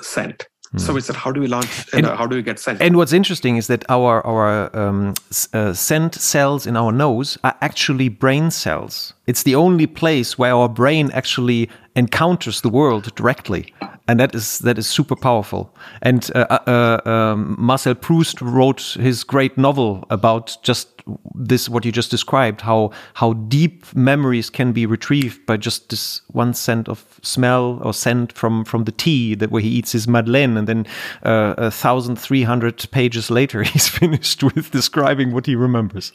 [0.00, 0.46] scent.
[0.76, 1.88] So we said, how do we launch?
[1.92, 2.82] And, how do we get scent?
[2.82, 5.14] And what's interesting is that our our um,
[5.52, 9.14] uh, scent cells in our nose are actually brain cells.
[9.26, 13.72] It's the only place where our brain actually encounters the world directly,
[14.08, 15.74] and that is that is super powerful.
[16.02, 20.95] And uh, uh, uh um, Marcel Proust wrote his great novel about just
[21.34, 26.20] this what you just described how how deep memories can be retrieved by just this
[26.28, 30.08] one scent of smell or scent from from the tea that where he eats his
[30.08, 30.86] madeleine and then
[31.22, 36.12] uh, a thousand three hundred pages later he's finished with describing what he remembers.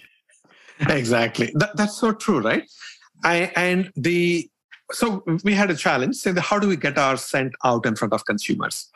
[0.90, 1.52] Exactly.
[1.56, 2.70] That, that's so true right?
[3.24, 4.50] I, and the
[4.92, 8.14] so we had a challenge saying how do we get our scent out in front
[8.14, 8.90] of consumers?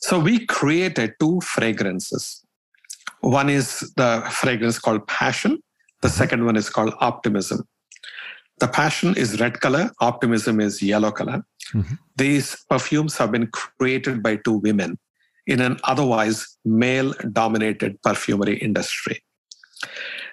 [0.00, 2.44] So we created two fragrances
[3.22, 5.58] one is the fragrance called passion
[6.02, 6.16] the mm-hmm.
[6.16, 7.62] second one is called optimism
[8.58, 11.42] the passion is red color optimism is yellow color
[11.74, 11.94] mm-hmm.
[12.16, 14.98] these perfumes have been created by two women
[15.46, 19.22] in an otherwise male dominated perfumery industry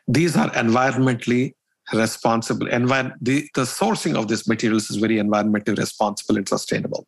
[0.07, 1.53] these are environmentally
[1.93, 2.67] responsible.
[2.67, 7.07] The, the sourcing of these materials is very environmentally responsible and sustainable.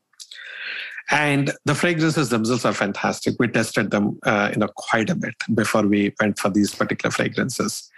[1.11, 3.35] And the fragrances themselves are fantastic.
[3.37, 7.11] We tested them, uh, you know, quite a bit before we went for these particular
[7.11, 7.89] fragrances.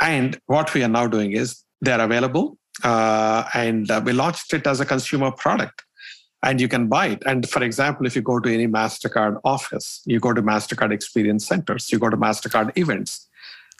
[0.00, 4.66] And what we are now doing is they're available, uh, and uh, we launched it
[4.66, 5.84] as a consumer product,
[6.42, 7.22] and you can buy it.
[7.24, 11.46] And for example, if you go to any Mastercard office, you go to Mastercard Experience
[11.46, 13.28] Centers, you go to Mastercard events,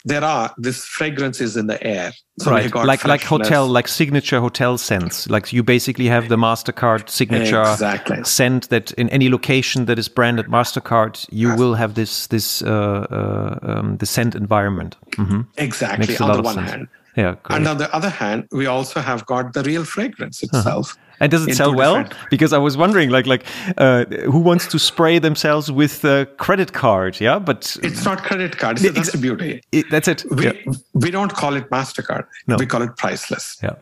[0.04, 2.12] there are these fragrances in the air.
[2.40, 5.30] So right, like like hotel, like signature hotel scents.
[5.30, 8.24] Like you basically have the Mastercard signature exactly.
[8.24, 11.58] scent that in any location that is branded Mastercard, you yes.
[11.58, 14.96] will have this this uh, uh, um, the scent environment.
[15.12, 15.42] Mm-hmm.
[15.58, 16.06] Exactly.
[16.06, 16.70] Makes on the one sense.
[16.70, 17.36] hand, yeah.
[17.42, 17.56] Great.
[17.56, 20.58] And on the other hand, we also have got the real fragrance uh-huh.
[20.58, 20.90] itself.
[20.90, 21.00] Uh-huh.
[21.20, 22.04] And does it sell well?
[22.28, 23.46] Because I was wondering, like, like
[23.78, 27.20] uh, who wants to spray themselves with a credit card?
[27.20, 28.82] Yeah, but it's not credit card.
[28.82, 29.62] It's, that's the beauty.
[29.70, 30.24] It, that's it.
[30.30, 30.52] We, yeah.
[30.92, 32.26] we don't call it Mastercard.
[32.48, 32.56] No.
[32.56, 33.58] We call it priceless.
[33.62, 33.76] Yeah.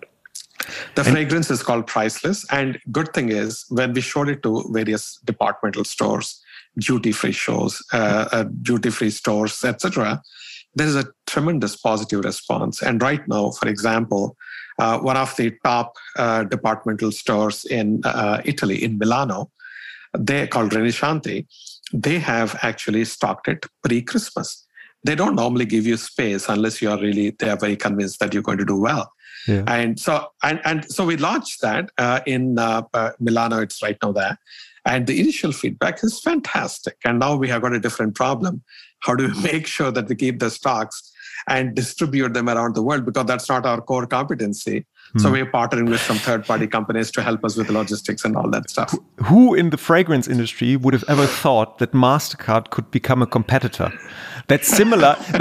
[0.94, 2.44] The and, fragrance is called priceless.
[2.52, 6.38] And good thing is when we showed it to various departmental stores,
[6.78, 10.22] duty free shows, uh, uh, duty free stores, etc
[10.74, 12.82] there is a tremendous positive response.
[12.82, 14.36] And right now, for example,
[14.78, 19.50] uh, one of the top uh, departmental stores in uh, Italy, in Milano,
[20.16, 21.46] they called Rinascente,
[21.92, 24.66] they have actually stocked it pre-Christmas.
[25.04, 28.32] They don't normally give you space unless you are really they are very convinced that
[28.32, 29.12] you're going to do well.
[29.48, 29.64] Yeah.
[29.66, 33.60] And so and, and so we launched that uh, in uh, uh, Milano.
[33.60, 34.38] It's right now there,
[34.84, 36.96] and the initial feedback is fantastic.
[37.04, 38.62] And now we have got a different problem
[39.02, 41.12] how do we make sure that we keep the stocks
[41.48, 44.86] and distribute them around the world because that's not our core competency.
[45.18, 45.32] So hmm.
[45.34, 48.48] we're partnering with some third party companies to help us with the logistics and all
[48.50, 48.94] that stuff.
[49.24, 53.92] Who in the fragrance industry would have ever thought that MasterCard could become a competitor?
[54.52, 55.16] That's similar.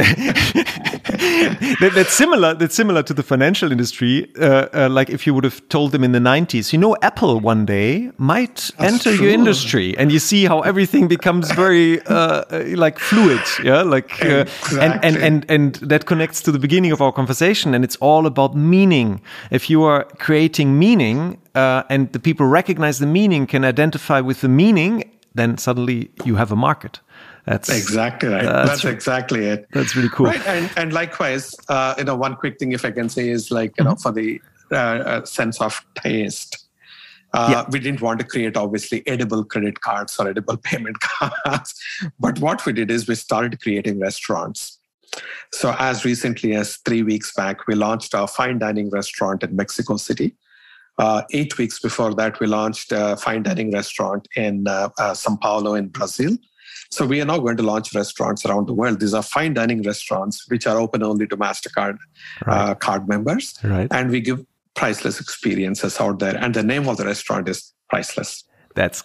[1.82, 2.54] that, that's similar.
[2.54, 4.32] That's similar to the financial industry.
[4.40, 7.42] Uh, uh, like if you would have told them in the '90s, you know, Apple
[7.42, 9.26] one day might that's enter true.
[9.26, 13.42] your industry, and you see how everything becomes very uh, uh like fluid.
[13.62, 14.80] Yeah, like exactly.
[14.80, 17.98] Uh, and, and and and that connects to the beginning of our conversation, and it's
[17.98, 23.46] all about meaning if you are creating meaning uh, and the people recognize the meaning,
[23.46, 25.04] can identify with the meaning,
[25.36, 27.02] then suddenly you have a market.
[27.46, 28.44] That's exactly right.
[28.44, 29.68] That's, that's exactly it.
[29.72, 30.28] That's really cool.
[30.28, 33.52] Right, and and likewise, uh, you know, one quick thing if I can say is
[33.52, 33.92] like you mm-hmm.
[33.92, 36.68] know for the uh, uh, sense of taste.
[37.34, 37.66] Uh, yeah.
[37.72, 41.74] We didn't want to create obviously edible credit cards or edible payment cards,
[42.20, 44.80] but what we did is we started creating restaurants.
[45.54, 49.98] So, as recently as three weeks back, we launched our fine dining restaurant in Mexico
[49.98, 50.36] City.
[50.98, 55.36] Uh, eight weeks before that, we launched a fine dining restaurant in uh, uh, Sao
[55.38, 56.38] Paulo in Brazil.
[56.92, 59.00] So we are now going to launch restaurants around the world.
[59.00, 61.98] These are fine dining restaurants which are open only to Mastercard
[62.46, 62.72] right.
[62.72, 63.88] Uh, card members, right.
[63.92, 66.36] and we give priceless experiences out there.
[66.36, 68.46] And the name of the restaurant is Priceless.
[68.76, 69.02] That's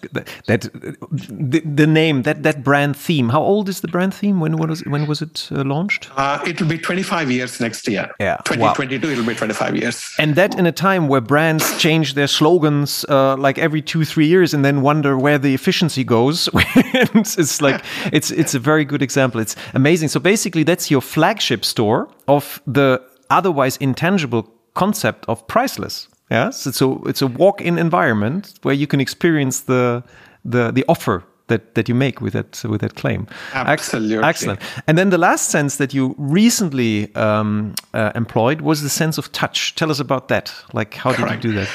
[0.46, 3.30] that, the, the, name that that brand theme.
[3.30, 4.40] How old is the brand theme?
[4.40, 6.08] When was when was it uh, launched?
[6.16, 8.10] Uh, it will be 25 years next year.
[8.20, 9.12] Yeah, 2022 wow.
[9.12, 10.14] it'll be 25 years.
[10.18, 14.26] And that in a time where brands change their slogans uh, like every two three
[14.26, 16.48] years and then wonder where the efficiency goes.
[16.54, 19.40] it's like it's it's a very good example.
[19.40, 20.08] It's amazing.
[20.08, 26.08] So basically, that's your flagship store of the otherwise intangible concept of priceless.
[26.30, 30.02] Yes, it's a it's a walk-in environment where you can experience the
[30.44, 33.26] the the offer that that you make with that with that claim.
[33.54, 34.60] Absolutely, excellent.
[34.86, 39.30] And then the last sense that you recently um, uh, employed was the sense of
[39.30, 39.74] touch.
[39.76, 40.52] Tell us about that.
[40.72, 41.42] Like, how Correct.
[41.42, 41.68] did you do that?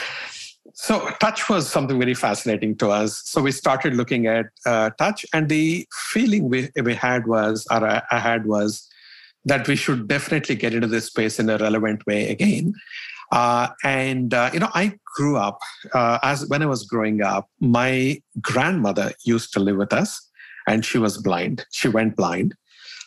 [0.74, 3.22] So touch was something very fascinating to us.
[3.26, 7.86] So we started looking at uh, touch, and the feeling we, we had was, or
[7.86, 8.90] I had was,
[9.46, 12.74] that we should definitely get into this space in a relevant way again.
[13.32, 15.60] Uh, and uh, you know, I grew up
[15.94, 17.50] uh, as when I was growing up.
[17.60, 20.30] My grandmother used to live with us,
[20.68, 21.66] and she was blind.
[21.72, 22.56] She went blind.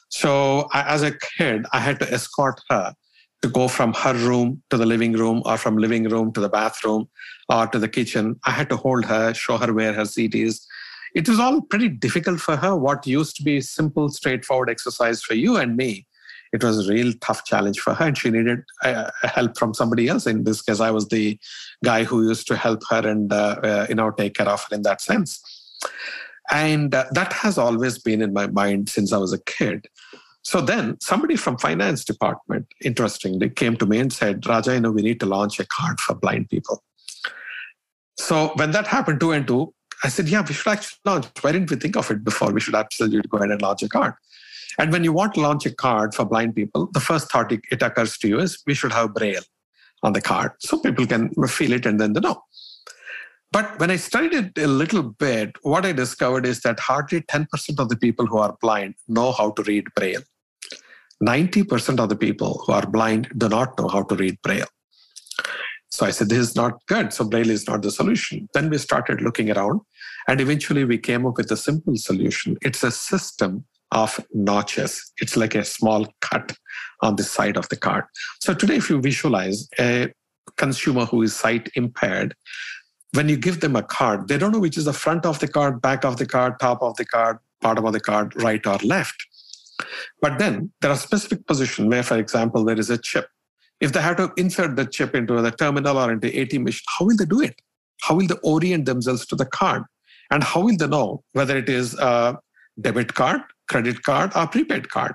[0.09, 2.95] So I, as a kid, I had to escort her
[3.43, 6.49] to go from her room to the living room, or from living room to the
[6.49, 7.09] bathroom,
[7.51, 8.41] or to the kitchen.
[8.47, 10.67] I had to hold her, show her where her seat is.
[11.15, 12.75] It was all pretty difficult for her.
[12.75, 16.07] What used to be simple, straightforward exercise for you and me
[16.55, 20.07] it was a real tough challenge for her and she needed uh, help from somebody
[20.07, 20.79] else in this case.
[20.79, 21.37] I was the
[21.83, 24.77] guy who used to help her and uh, uh, you know take care of her
[24.77, 25.43] in that sense.
[26.53, 29.89] And uh, that has always been in my mind since i was a kid.
[30.43, 34.93] So then somebody from finance department interestingly came to me and said raja you know
[34.93, 36.85] we need to launch a card for blind people.
[38.17, 39.75] So when that happened two and two
[40.05, 41.27] i said yeah we should actually launch.
[41.41, 42.53] Why didn't we think of it before?
[42.53, 44.15] We should absolutely go ahead and launch a card
[44.79, 47.83] and when you want to launch a card for blind people, the first thought it,
[47.83, 49.43] occurs to you is we should have Braille
[50.03, 52.43] on the card so people can feel it and then they know.
[53.53, 57.47] But when I studied it a little bit, what I discovered is that hardly 10%
[57.79, 60.23] of the people who are blind know how to read Braille.
[61.23, 64.67] 90% of the people who are blind do not know how to read Braille.
[65.89, 67.13] So I said, this is not good.
[67.13, 68.49] So Braille is not the solution.
[68.53, 69.81] Then we started looking around
[70.27, 72.57] and eventually we came up with a simple solution.
[72.63, 73.65] It's a system
[73.95, 75.13] of notches.
[75.19, 76.53] It's like a small cut
[77.01, 78.05] on the side of the card.
[78.41, 80.13] So today, if you visualize a
[80.57, 82.35] consumer who is sight impaired,
[83.13, 85.49] when you give them a card, they don't know which is the front of the
[85.49, 88.79] card, back of the card, top of the card, bottom of the card, right or
[88.79, 89.15] left.
[90.21, 93.29] But then there are specific positions where, for example, there is a chip.
[93.81, 97.05] If they have to insert the chip into the terminal or into ATM machine, how
[97.05, 97.61] will they do it?
[98.03, 99.85] How will they orient themselves to the card?
[100.31, 102.39] And how will they know whether it is a
[102.81, 105.15] debit card credit card or prepaid card.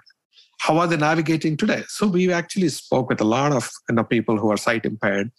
[0.60, 1.84] How are they navigating today?
[1.88, 5.32] So we actually spoke with a lot of you know, people who are sight impaired.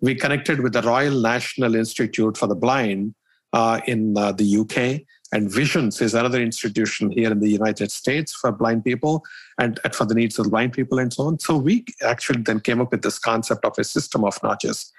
[0.00, 3.14] We connected with the Royal National Institute for the Blind
[3.52, 8.32] uh, in uh, the UK, and Visions is another institution here in the United States
[8.32, 9.22] for blind people
[9.58, 11.38] and, and for the needs of blind people and so on.
[11.38, 14.90] So we actually then came up with this concept of a system of notches.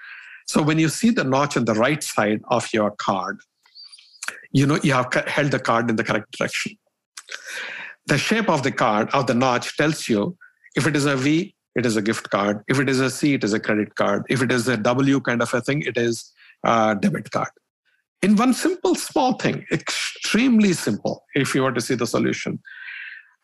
[0.46, 3.40] So when you see the notch on the right side of your card,
[4.52, 6.76] you know you have held the card in the correct direction.
[8.06, 10.36] The shape of the card, of the notch, tells you
[10.74, 12.62] if it is a V, it is a gift card.
[12.68, 14.24] If it is a C, it is a credit card.
[14.28, 16.32] If it is a W kind of a thing, it is
[16.64, 17.50] a debit card.
[18.22, 22.58] In one simple, small thing, extremely simple, if you were to see the solution.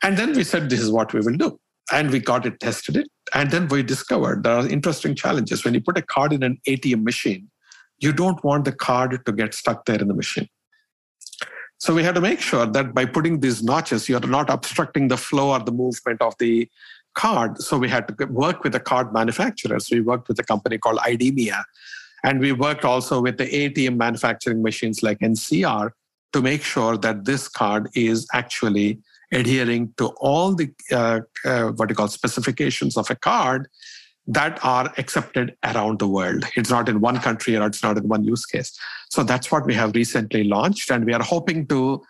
[0.02, 1.58] And then we said, this is what we will do.
[1.92, 3.08] And we got it, tested it.
[3.32, 5.64] And then we discovered there are interesting challenges.
[5.64, 7.48] When you put a card in an ATM machine,
[7.98, 10.48] you don't want the card to get stuck there in the machine.
[11.78, 15.16] So we had to make sure that by putting these notches, you're not obstructing the
[15.16, 16.68] flow or the movement of the
[17.14, 17.60] card.
[17.60, 19.88] So we had to work with the card manufacturers.
[19.90, 21.62] We worked with a company called IDEMIA.
[22.24, 25.90] And we worked also with the ATM manufacturing machines like NCR
[26.32, 28.98] to make sure that this card is actually
[29.32, 33.68] adhering to all the uh, uh, what you call specifications of a card
[34.26, 36.44] that are accepted around the world.
[36.56, 38.76] It's not in one country or it's not in one use case.
[39.10, 42.02] So that's what we have recently launched, and we are hoping to,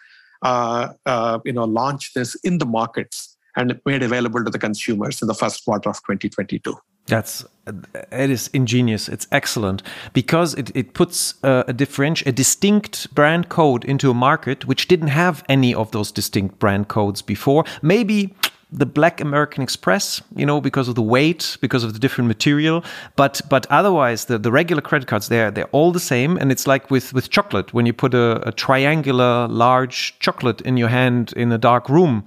[0.43, 5.21] uh, uh, you know, launch this in the markets and made available to the consumers
[5.23, 6.77] in the first quarter of 2022.
[7.07, 9.09] That's it is ingenious.
[9.09, 14.14] It's excellent because it, it puts a, a different, a distinct brand code into a
[14.14, 17.64] market which didn't have any of those distinct brand codes before.
[17.81, 18.35] Maybe
[18.73, 22.85] the black American Express, you know, because of the weight, because of the different material.
[23.14, 26.37] But but otherwise, the, the regular credit cards they're they're all the same.
[26.37, 30.77] And it's like with with chocolate when you put a, a triangular large chocolate in
[30.77, 32.25] your hand in a dark room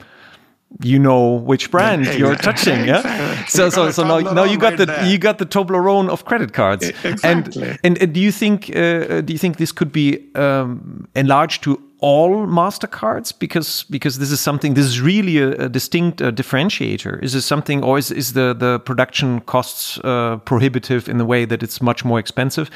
[0.84, 4.86] you know which brand you're touching yeah so so so now, now you got the
[4.86, 5.06] there.
[5.06, 7.64] you got the Toblerone of credit cards exactly.
[7.64, 11.64] and, and, and do you think uh, do you think this could be um, enlarged
[11.64, 16.32] to all Mastercards because because this is something this is really a, a distinct uh,
[16.32, 17.22] differentiator.
[17.22, 21.46] Is this something, or is is the the production costs uh, prohibitive in the way
[21.46, 22.70] that it's much more expensive,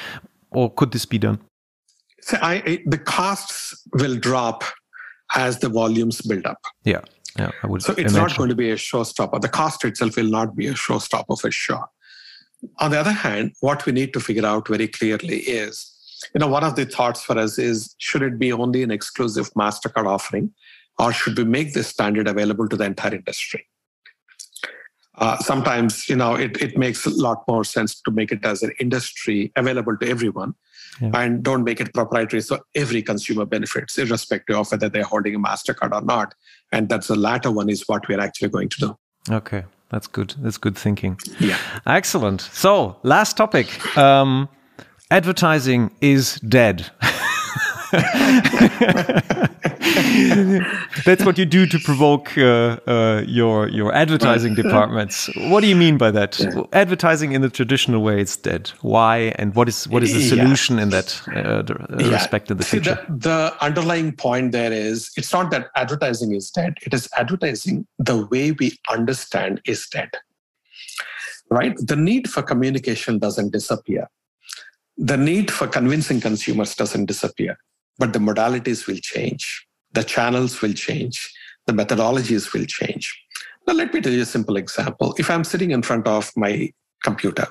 [0.51, 1.39] or could this be done?
[2.21, 4.63] So I, I, the costs will drop
[5.35, 6.59] as the volumes build up.
[6.83, 7.01] Yeah.
[7.39, 8.19] Yeah, I would so it's imagine.
[8.19, 9.41] not going to be a showstopper.
[9.41, 11.87] The cost itself will not be a showstopper for sure.
[12.77, 15.92] On the other hand, what we need to figure out very clearly is
[16.33, 19.51] you know, one of the thoughts for us is should it be only an exclusive
[19.53, 20.53] MasterCard offering,
[20.99, 23.67] or should we make this standard available to the entire industry?
[25.15, 28.63] Uh, sometimes, you know, it, it makes a lot more sense to make it as
[28.63, 30.55] an industry available to everyone
[30.99, 31.11] yeah.
[31.13, 35.39] and don't make it proprietary so every consumer benefits, irrespective of whether they're holding a
[35.39, 36.33] MasterCard or not.
[36.71, 38.97] And that's the latter one is what we're actually going to do.
[39.35, 39.65] Okay.
[39.89, 40.33] That's good.
[40.39, 41.19] That's good thinking.
[41.39, 41.59] Yeah.
[41.85, 42.41] Excellent.
[42.41, 43.67] So, last topic.
[43.95, 44.49] Um,
[45.13, 46.89] advertising is dead.
[51.05, 55.29] That's what you do to provoke uh, uh, your your advertising departments.
[55.51, 56.39] What do you mean by that?
[56.39, 56.63] Yeah.
[56.73, 58.71] Advertising in the traditional way is dead.
[58.81, 60.83] Why and what is what is the solution yeah.
[60.83, 61.63] in that uh, uh,
[61.99, 62.09] yeah.
[62.09, 62.97] respect in the See, future?
[63.07, 66.77] The, the underlying point there is it's not that advertising is dead.
[66.81, 70.09] It is advertising the way we understand is dead.
[71.51, 71.75] Right?
[71.77, 74.09] The need for communication doesn't disappear.
[74.97, 77.57] The need for convincing consumers doesn't disappear
[77.97, 81.31] but the modalities will change, the channels will change,
[81.67, 83.19] the methodologies will change.
[83.67, 85.15] Now, let me tell you a simple example.
[85.17, 86.71] If I'm sitting in front of my
[87.03, 87.47] computer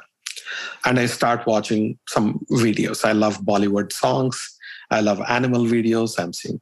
[0.85, 4.59] and I start watching some videos, I love Bollywood songs,
[4.91, 6.61] I love animal videos, I'm seeing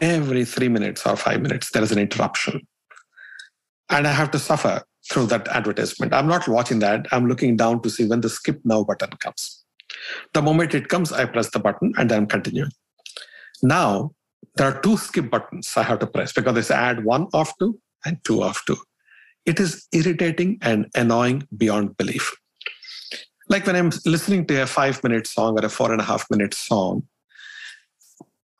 [0.00, 2.60] every three minutes or five minutes, there is an interruption.
[3.88, 6.14] And I have to suffer through that advertisement.
[6.14, 7.06] I'm not watching that.
[7.10, 9.59] I'm looking down to see when the skip now button comes.
[10.32, 12.72] The moment it comes, I press the button and I'm continuing.
[13.62, 14.12] Now,
[14.56, 17.78] there are two skip buttons I have to press because it's ad one of two
[18.04, 18.78] and two of two.
[19.46, 22.34] It is irritating and annoying beyond belief.
[23.48, 26.24] Like when I'm listening to a five minute song or a four and a half
[26.30, 27.02] minute song,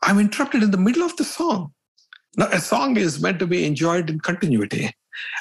[0.02, 1.72] I'm interrupted in the middle of the song.
[2.36, 4.90] Now, a song is meant to be enjoyed in continuity.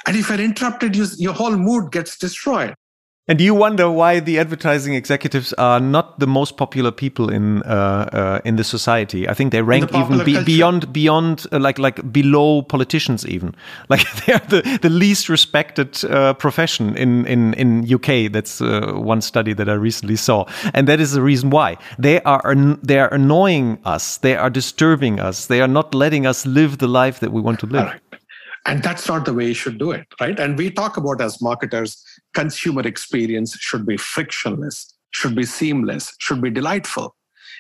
[0.08, 2.76] And if you're interrupted, you, your whole mood gets destroyed.
[3.30, 7.62] And do you wonder why the advertising executives are not the most popular people in
[7.62, 9.30] uh, uh, in the society?
[9.30, 13.56] I think they rank the even be, beyond beyond uh, like like below politicians even.
[13.90, 18.32] Like they are the, the least respected uh, profession in in in UK.
[18.32, 22.22] That's uh, one study that I recently saw, and that is the reason why they
[22.24, 24.18] are they are annoying us.
[24.18, 25.46] They are disturbing us.
[25.46, 27.94] They are not letting us live the life that we want to live.
[28.66, 30.40] And that's not the way you should do it, right?
[30.40, 32.04] And we talk about as marketers,
[32.34, 37.16] consumer experience should be frictionless, should be seamless, should be delightful.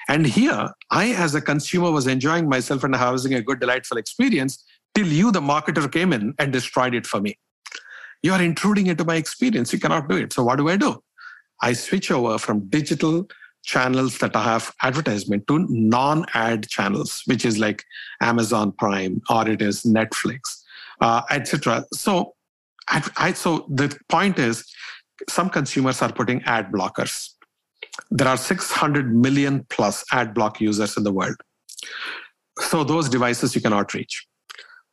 [0.07, 4.63] And here, I, as a consumer, was enjoying myself and having a good, delightful experience
[4.95, 7.37] till you, the marketer, came in and destroyed it for me.
[8.23, 9.71] You are intruding into my experience.
[9.71, 10.33] You cannot do it.
[10.33, 11.01] So, what do I do?
[11.61, 13.27] I switch over from digital
[13.63, 17.83] channels that I have advertisement to non ad channels, which is like
[18.21, 20.63] Amazon Prime or it is Netflix
[21.01, 21.85] uh, etc.
[21.93, 22.35] So,
[22.89, 24.65] I, I, so the point is,
[25.27, 27.29] some consumers are putting ad blockers.
[28.09, 31.35] There are 600 million plus ad block users in the world.
[32.59, 34.25] So those devices you cannot reach.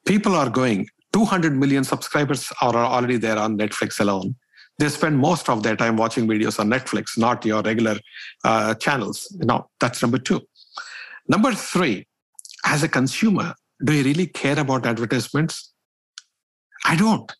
[0.06, 4.36] People are going, 200 million subscribers are already there on Netflix alone.
[4.78, 7.96] They spend most of their time watching videos on Netflix, not your regular
[8.44, 9.34] uh, channels.
[9.38, 10.42] Now, that's number two.
[11.28, 12.06] Number three,
[12.66, 15.72] as a consumer, do you really care about advertisements?
[16.84, 17.32] I don't.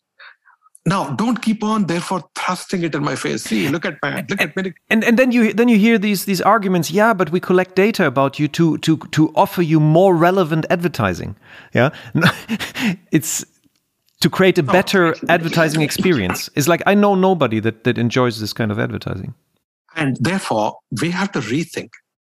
[0.87, 3.43] Now, don't keep on therefore thrusting it in my face.
[3.43, 4.73] See, look at my look at me.
[4.89, 6.89] And and then you then you hear these these arguments.
[6.89, 11.35] Yeah, but we collect data about you to to to offer you more relevant advertising.
[11.73, 11.89] Yeah,
[13.11, 13.45] it's
[14.21, 16.49] to create a better advertising experience.
[16.55, 19.33] It's like I know nobody that that enjoys this kind of advertising.
[19.97, 21.89] And therefore, we have to rethink.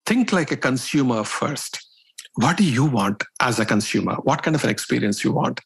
[0.05, 1.87] Think like a consumer first.
[2.35, 4.15] What do you want as a consumer?
[4.23, 5.61] What kind of an experience you want?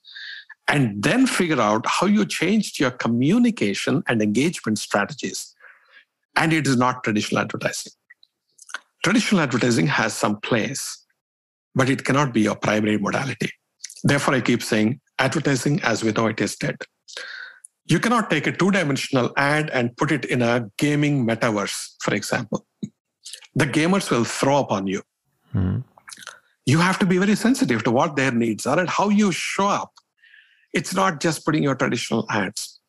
[0.68, 5.54] And then figure out how you changed your communication and engagement strategies.
[6.36, 7.94] And it is not traditional advertising.
[9.04, 11.06] Traditional advertising has some place,
[11.76, 13.52] but it cannot be your primary modality.
[14.04, 16.78] Therefore, I keep saying advertising as we know it is dead.
[17.88, 22.16] You cannot take a two dimensional ad and put it in a gaming metaverse, for
[22.16, 22.66] example.
[23.54, 25.04] The gamers will throw up on you.
[25.54, 25.82] Mm-hmm.
[26.66, 29.68] You have to be very sensitive to what their needs are and how you show
[29.68, 29.95] up
[30.76, 32.80] it's not just putting your traditional ads.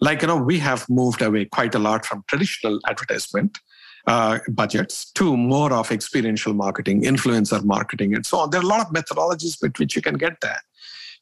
[0.00, 3.58] Like, you know, we have moved away quite a lot from traditional advertisement
[4.06, 8.50] uh, budgets to more of experiential marketing, influencer marketing, and so on.
[8.50, 10.60] There are a lot of methodologies with which you can get there.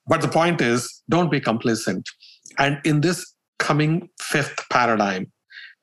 [0.07, 2.09] But the point is, don't be complacent.
[2.59, 5.33] And in this coming fifth paradigm,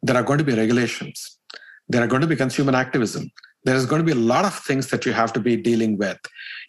[0.04, 1.40] there are going to be regulations,
[1.90, 3.32] there are going to be consumer activism,
[3.64, 5.98] there is going to be a lot of things that you have to be dealing
[5.98, 6.18] with.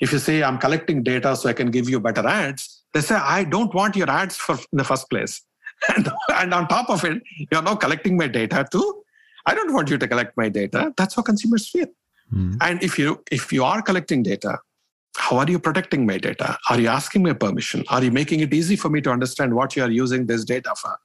[0.01, 3.15] If you say, I'm collecting data so I can give you better ads, they say,
[3.15, 5.43] I don't want your ads for, in the first place.
[5.97, 7.21] And, and on top of it,
[7.51, 9.03] you're now collecting my data too.
[9.47, 10.95] I don't want you to collect my data.
[10.97, 11.89] That's how consumers feel.
[12.33, 12.57] Mm.
[12.61, 14.59] And if you if you are collecting data
[15.17, 16.57] How are you protecting my data?
[16.71, 17.85] Are you asking me permission?
[17.89, 20.73] Are you making it easy for me to understand what you are using this data
[20.75, 20.99] for?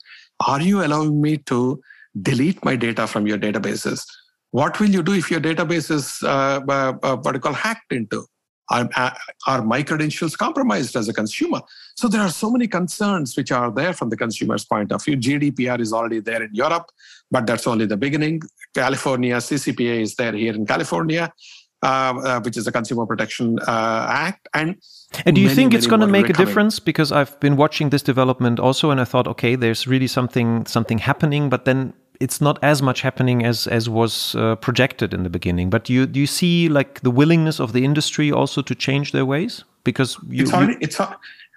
[0.48, 1.82] Are you allowing me to
[2.22, 4.06] delete my data from your databases?
[4.52, 7.92] What will you do if your database is uh, uh, uh what you call hacked
[7.92, 8.26] into?
[8.70, 9.12] Are, uh,
[9.48, 11.62] are my credentials compromised as a consumer?
[11.96, 15.18] So there are so many concerns which are there from the consumer's point of view.
[15.18, 16.92] GDPR is already there in Europe,
[17.32, 18.42] but that's only the beginning.
[18.74, 21.32] California, CCPA is there here in California.
[21.84, 24.50] Uh, uh, which is the Consumer Protection uh, Act.
[24.56, 24.78] And
[25.26, 26.80] and do you many, think it's going to make a difference?
[26.80, 30.98] Because I've been watching this development also, and I thought, okay, there's really something something
[30.98, 35.30] happening, but then it's not as much happening as as was uh, projected in the
[35.30, 35.70] beginning.
[35.70, 39.12] But do you do you see like the willingness of the industry also to change
[39.12, 39.64] their ways?
[39.84, 40.80] Because you, it's already, you...
[40.82, 41.00] it's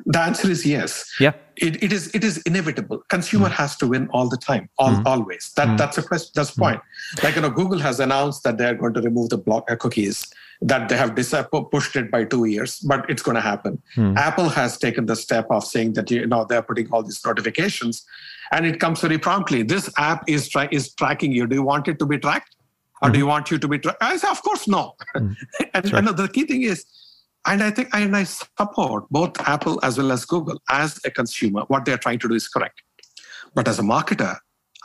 [0.07, 1.11] the answer is yes.
[1.21, 1.33] Yeah.
[1.57, 3.03] It, it is it is inevitable.
[3.09, 3.53] Consumer mm.
[3.53, 5.07] has to win all the time, all, mm.
[5.07, 5.53] always.
[5.57, 5.79] That mm.
[5.79, 6.33] that's a question.
[6.35, 6.81] That's the point.
[7.23, 9.77] Like you know, Google has announced that they are going to remove the block uh,
[9.77, 10.27] cookies.
[10.63, 11.35] That they have dis-
[11.71, 13.81] pushed it by two years, but it's going to happen.
[13.97, 14.15] Mm.
[14.19, 18.07] Apple has taken the step of saying that you know they're putting all these notifications,
[18.53, 19.63] and it comes very promptly.
[19.63, 21.47] This app is tra- is tracking you.
[21.47, 22.57] Do you want it to be tracked,
[23.03, 23.19] or do mm-hmm.
[23.21, 24.03] you want you to be tracked?
[24.03, 24.95] I say, of course, no.
[25.17, 25.37] Mm.
[25.75, 26.85] and, and the key thing is
[27.47, 31.63] and I think and I support both Apple as well as Google as a consumer.
[31.69, 32.83] What they're trying to do is correct.
[33.55, 34.37] But as a marketer,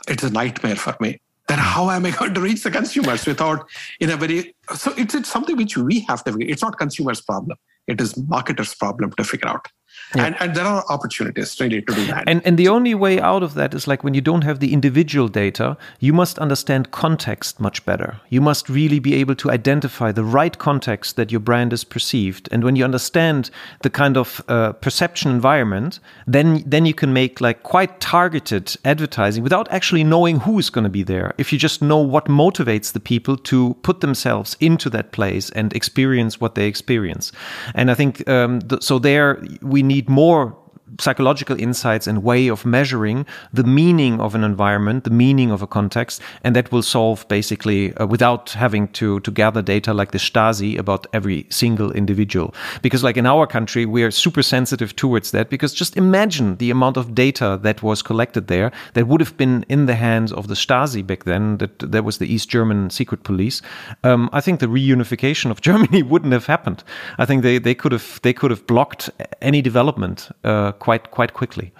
[0.08, 1.20] it's a nightmare for me.
[1.48, 3.68] Then how am I going to reach the consumers without
[4.00, 6.48] in a very so it's, it's something which we have to figure.
[6.48, 7.58] It's not consumers' problem.
[7.86, 9.68] It is marketers' problem to figure out.
[10.14, 10.26] Yeah.
[10.26, 12.24] And, and there are opportunities really to do that.
[12.28, 14.72] And, and the only way out of that is like when you don't have the
[14.72, 18.20] individual data, you must understand context much better.
[18.28, 22.48] You must really be able to identify the right context that your brand is perceived.
[22.52, 23.50] And when you understand
[23.82, 29.42] the kind of uh, perception environment, then then you can make like quite targeted advertising
[29.42, 31.34] without actually knowing who is going to be there.
[31.38, 35.72] If you just know what motivates the people to put themselves into that place and
[35.74, 37.32] experience what they experience.
[37.74, 39.28] And I think um, th so there
[39.62, 40.65] we need need more
[41.00, 45.66] psychological insights and way of measuring the meaning of an environment, the meaning of a
[45.66, 50.18] context, and that will solve basically uh, without having to to gather data like the
[50.18, 52.54] Stasi about every single individual.
[52.82, 55.50] Because like in our country, we are super sensitive towards that.
[55.50, 59.64] Because just imagine the amount of data that was collected there that would have been
[59.68, 61.58] in the hands of the Stasi back then.
[61.58, 63.62] That that was the East German secret police.
[64.04, 66.84] Um, I think the reunification of Germany wouldn't have happened.
[67.18, 69.10] I think they they could have they could have blocked
[69.42, 70.28] any development.
[70.44, 71.72] Uh, quite quite quickly.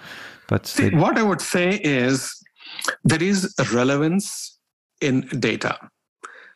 [0.47, 2.33] But See, what I would say is
[3.03, 4.59] there is relevance
[5.01, 5.77] in data.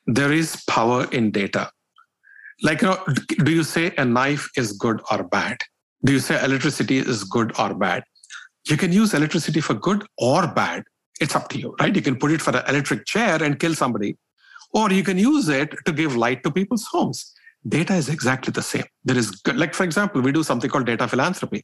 [0.07, 1.69] There is power in data.
[2.63, 3.03] Like, you know,
[3.43, 5.57] do you say a knife is good or bad?
[6.05, 8.03] Do you say electricity is good or bad?
[8.65, 10.83] You can use electricity for good or bad.
[11.19, 11.95] It's up to you, right?
[11.95, 14.17] You can put it for an electric chair and kill somebody,
[14.73, 17.33] or you can use it to give light to people's homes.
[17.67, 18.85] Data is exactly the same.
[19.03, 21.63] There is, like, for example, we do something called data philanthropy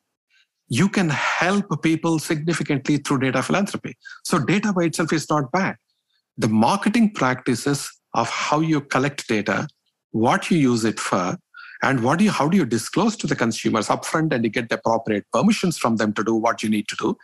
[0.70, 3.98] you can help people significantly through data philanthropy.
[4.24, 5.76] So, data by itself is not bad.
[6.38, 9.68] The marketing practices of how you collect data,
[10.12, 11.38] what you use it for,
[11.84, 14.70] and what do you, how do you disclose to the consumers upfront and you get
[14.70, 17.18] the appropriate permissions from them to do what you need to do,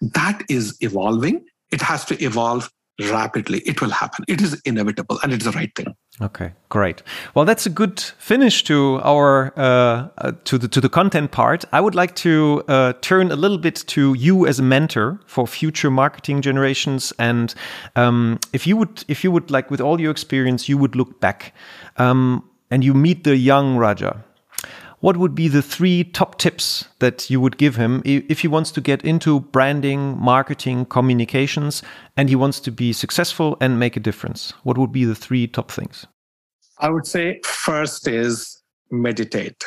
[0.00, 1.44] that is evolving.
[1.70, 2.70] It has to evolve
[3.00, 3.60] rapidly.
[3.60, 4.24] It will happen.
[4.28, 5.94] It is inevitable and it's the right thing.
[6.20, 7.02] Okay, great.
[7.34, 11.64] Well, that's a good finish to our uh, uh, to the to the content part.
[11.72, 15.46] I would like to uh, turn a little bit to you as a mentor for
[15.46, 17.54] future marketing generations, and
[17.96, 21.18] um, if you would if you would like with all your experience, you would look
[21.18, 21.54] back
[21.96, 24.22] um, and you meet the young Raja
[25.02, 28.70] what would be the three top tips that you would give him if he wants
[28.70, 31.82] to get into branding, marketing, communications,
[32.16, 34.52] and he wants to be successful and make a difference?
[34.62, 36.06] What would be the three top things?
[36.78, 38.62] I would say first is
[38.92, 39.64] meditate.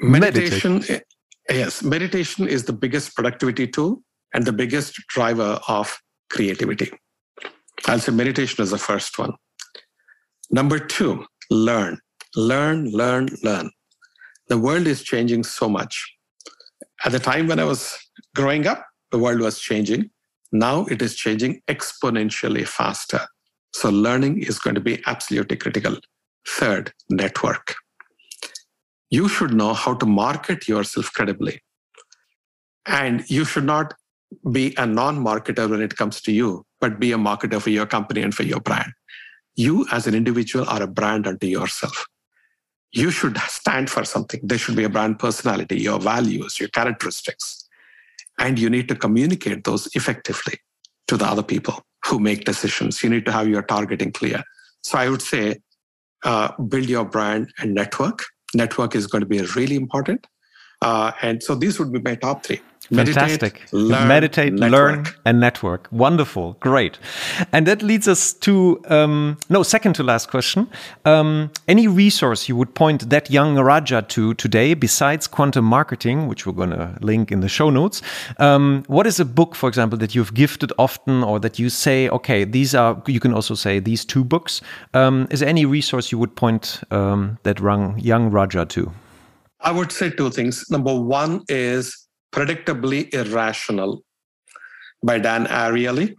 [0.00, 1.02] Meditation, meditate.
[1.50, 6.00] Eh, yes, meditation is the biggest productivity tool and the biggest driver of
[6.30, 6.90] creativity.
[7.84, 9.34] I'll say meditation is the first one.
[10.50, 11.98] Number two, learn
[12.36, 13.70] learn, learn, learn.
[14.48, 16.16] The world is changing so much.
[17.04, 17.96] At the time when I was
[18.34, 20.10] growing up, the world was changing.
[20.52, 23.20] Now it is changing exponentially faster.
[23.74, 25.96] So learning is going to be absolutely critical.
[26.46, 27.74] Third, network.
[29.10, 31.60] You should know how to market yourself credibly.
[32.86, 33.94] And you should not
[34.50, 37.86] be a non marketer when it comes to you, but be a marketer for your
[37.86, 38.92] company and for your brand.
[39.54, 42.06] You, as an individual, are a brand unto yourself
[42.92, 44.40] you should stand for something.
[44.42, 47.68] There should be a brand personality, your values, your characteristics.
[48.38, 50.58] And you need to communicate those effectively
[51.08, 53.02] to the other people who make decisions.
[53.02, 54.42] You need to have your targeting clear.
[54.82, 55.56] So I would say
[56.24, 58.24] uh, build your brand and network.
[58.54, 60.26] Network is going to be really important.
[60.82, 62.60] Uh, and so these would be my top three.
[62.90, 63.62] Fantastic.
[63.72, 65.88] Meditate, learn, Meditate learn, and network.
[65.90, 66.56] Wonderful.
[66.60, 66.98] Great.
[67.52, 70.68] And that leads us to, um, no, second to last question.
[71.04, 76.46] Um, any resource you would point that young Raja to today, besides quantum marketing, which
[76.46, 78.02] we're going to link in the show notes?
[78.38, 82.08] Um, what is a book, for example, that you've gifted often or that you say,
[82.08, 84.60] okay, these are, you can also say these two books.
[84.92, 88.92] Um, is there any resource you would point um, that young Raja to?
[89.60, 90.64] I would say two things.
[90.70, 92.01] Number one is
[92.32, 94.02] Predictably Irrational
[95.04, 96.14] by Dan Ariely.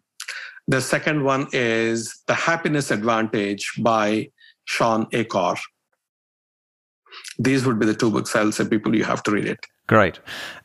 [0.68, 4.30] The second one is The Happiness Advantage by
[4.66, 5.56] Shawn Achor.
[7.38, 9.60] These would be the two books I'll say people you have to read it.
[9.88, 10.20] Great.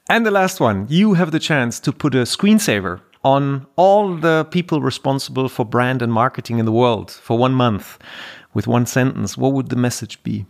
[0.08, 4.46] And the last one, you have the chance to put a screensaver on all the
[4.50, 7.98] people responsible for brand and marketing in the world for one month
[8.54, 9.36] with one sentence.
[9.36, 10.46] What would the message be?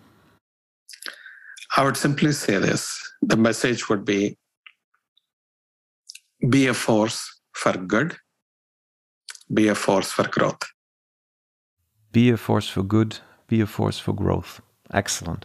[1.77, 4.37] I would simply say this the message would be
[6.47, 8.17] be a force for good,
[9.53, 10.63] be a force for growth.
[12.13, 14.61] Be a force for good, be a force for growth.
[14.95, 15.45] Excellent.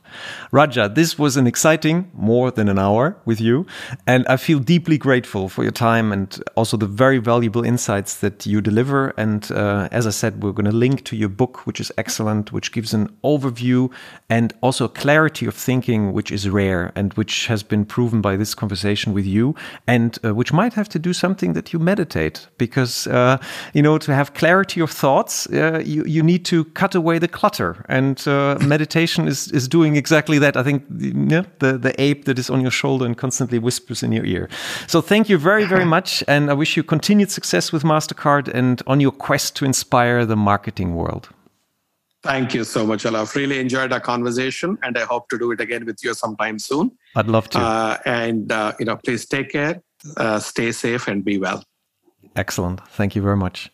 [0.51, 3.65] Raja, this was an exciting more than an hour with you.
[4.07, 8.45] And I feel deeply grateful for your time and also the very valuable insights that
[8.45, 9.09] you deliver.
[9.17, 12.53] And uh, as I said, we're going to link to your book, which is excellent,
[12.53, 13.91] which gives an overview
[14.29, 18.55] and also clarity of thinking, which is rare and which has been proven by this
[18.55, 19.55] conversation with you,
[19.87, 23.37] and uh, which might have to do something that you meditate because, uh,
[23.73, 27.27] you know, to have clarity of thoughts, uh, you, you need to cut away the
[27.27, 27.85] clutter.
[27.89, 30.55] And uh, meditation is is doing exactly that.
[30.55, 30.83] I think
[31.31, 34.49] yeah, the the ape that is on your shoulder and constantly whispers in your ear.
[34.87, 38.81] So thank you very very much, and I wish you continued success with Mastercard and
[38.87, 41.29] on your quest to inspire the marketing world.
[42.23, 43.35] Thank you so much, Olaf.
[43.35, 46.91] Really enjoyed our conversation, and I hope to do it again with you sometime soon.
[47.17, 47.59] I'd love to.
[47.59, 49.81] Uh, and uh, you know, please take care,
[50.15, 51.63] uh, stay safe, and be well.
[52.35, 52.79] Excellent.
[52.87, 53.69] Thank you very much.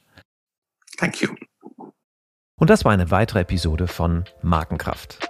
[0.98, 1.36] Thank you.
[2.60, 5.30] Und das war eine weitere Episode von Markenkraft.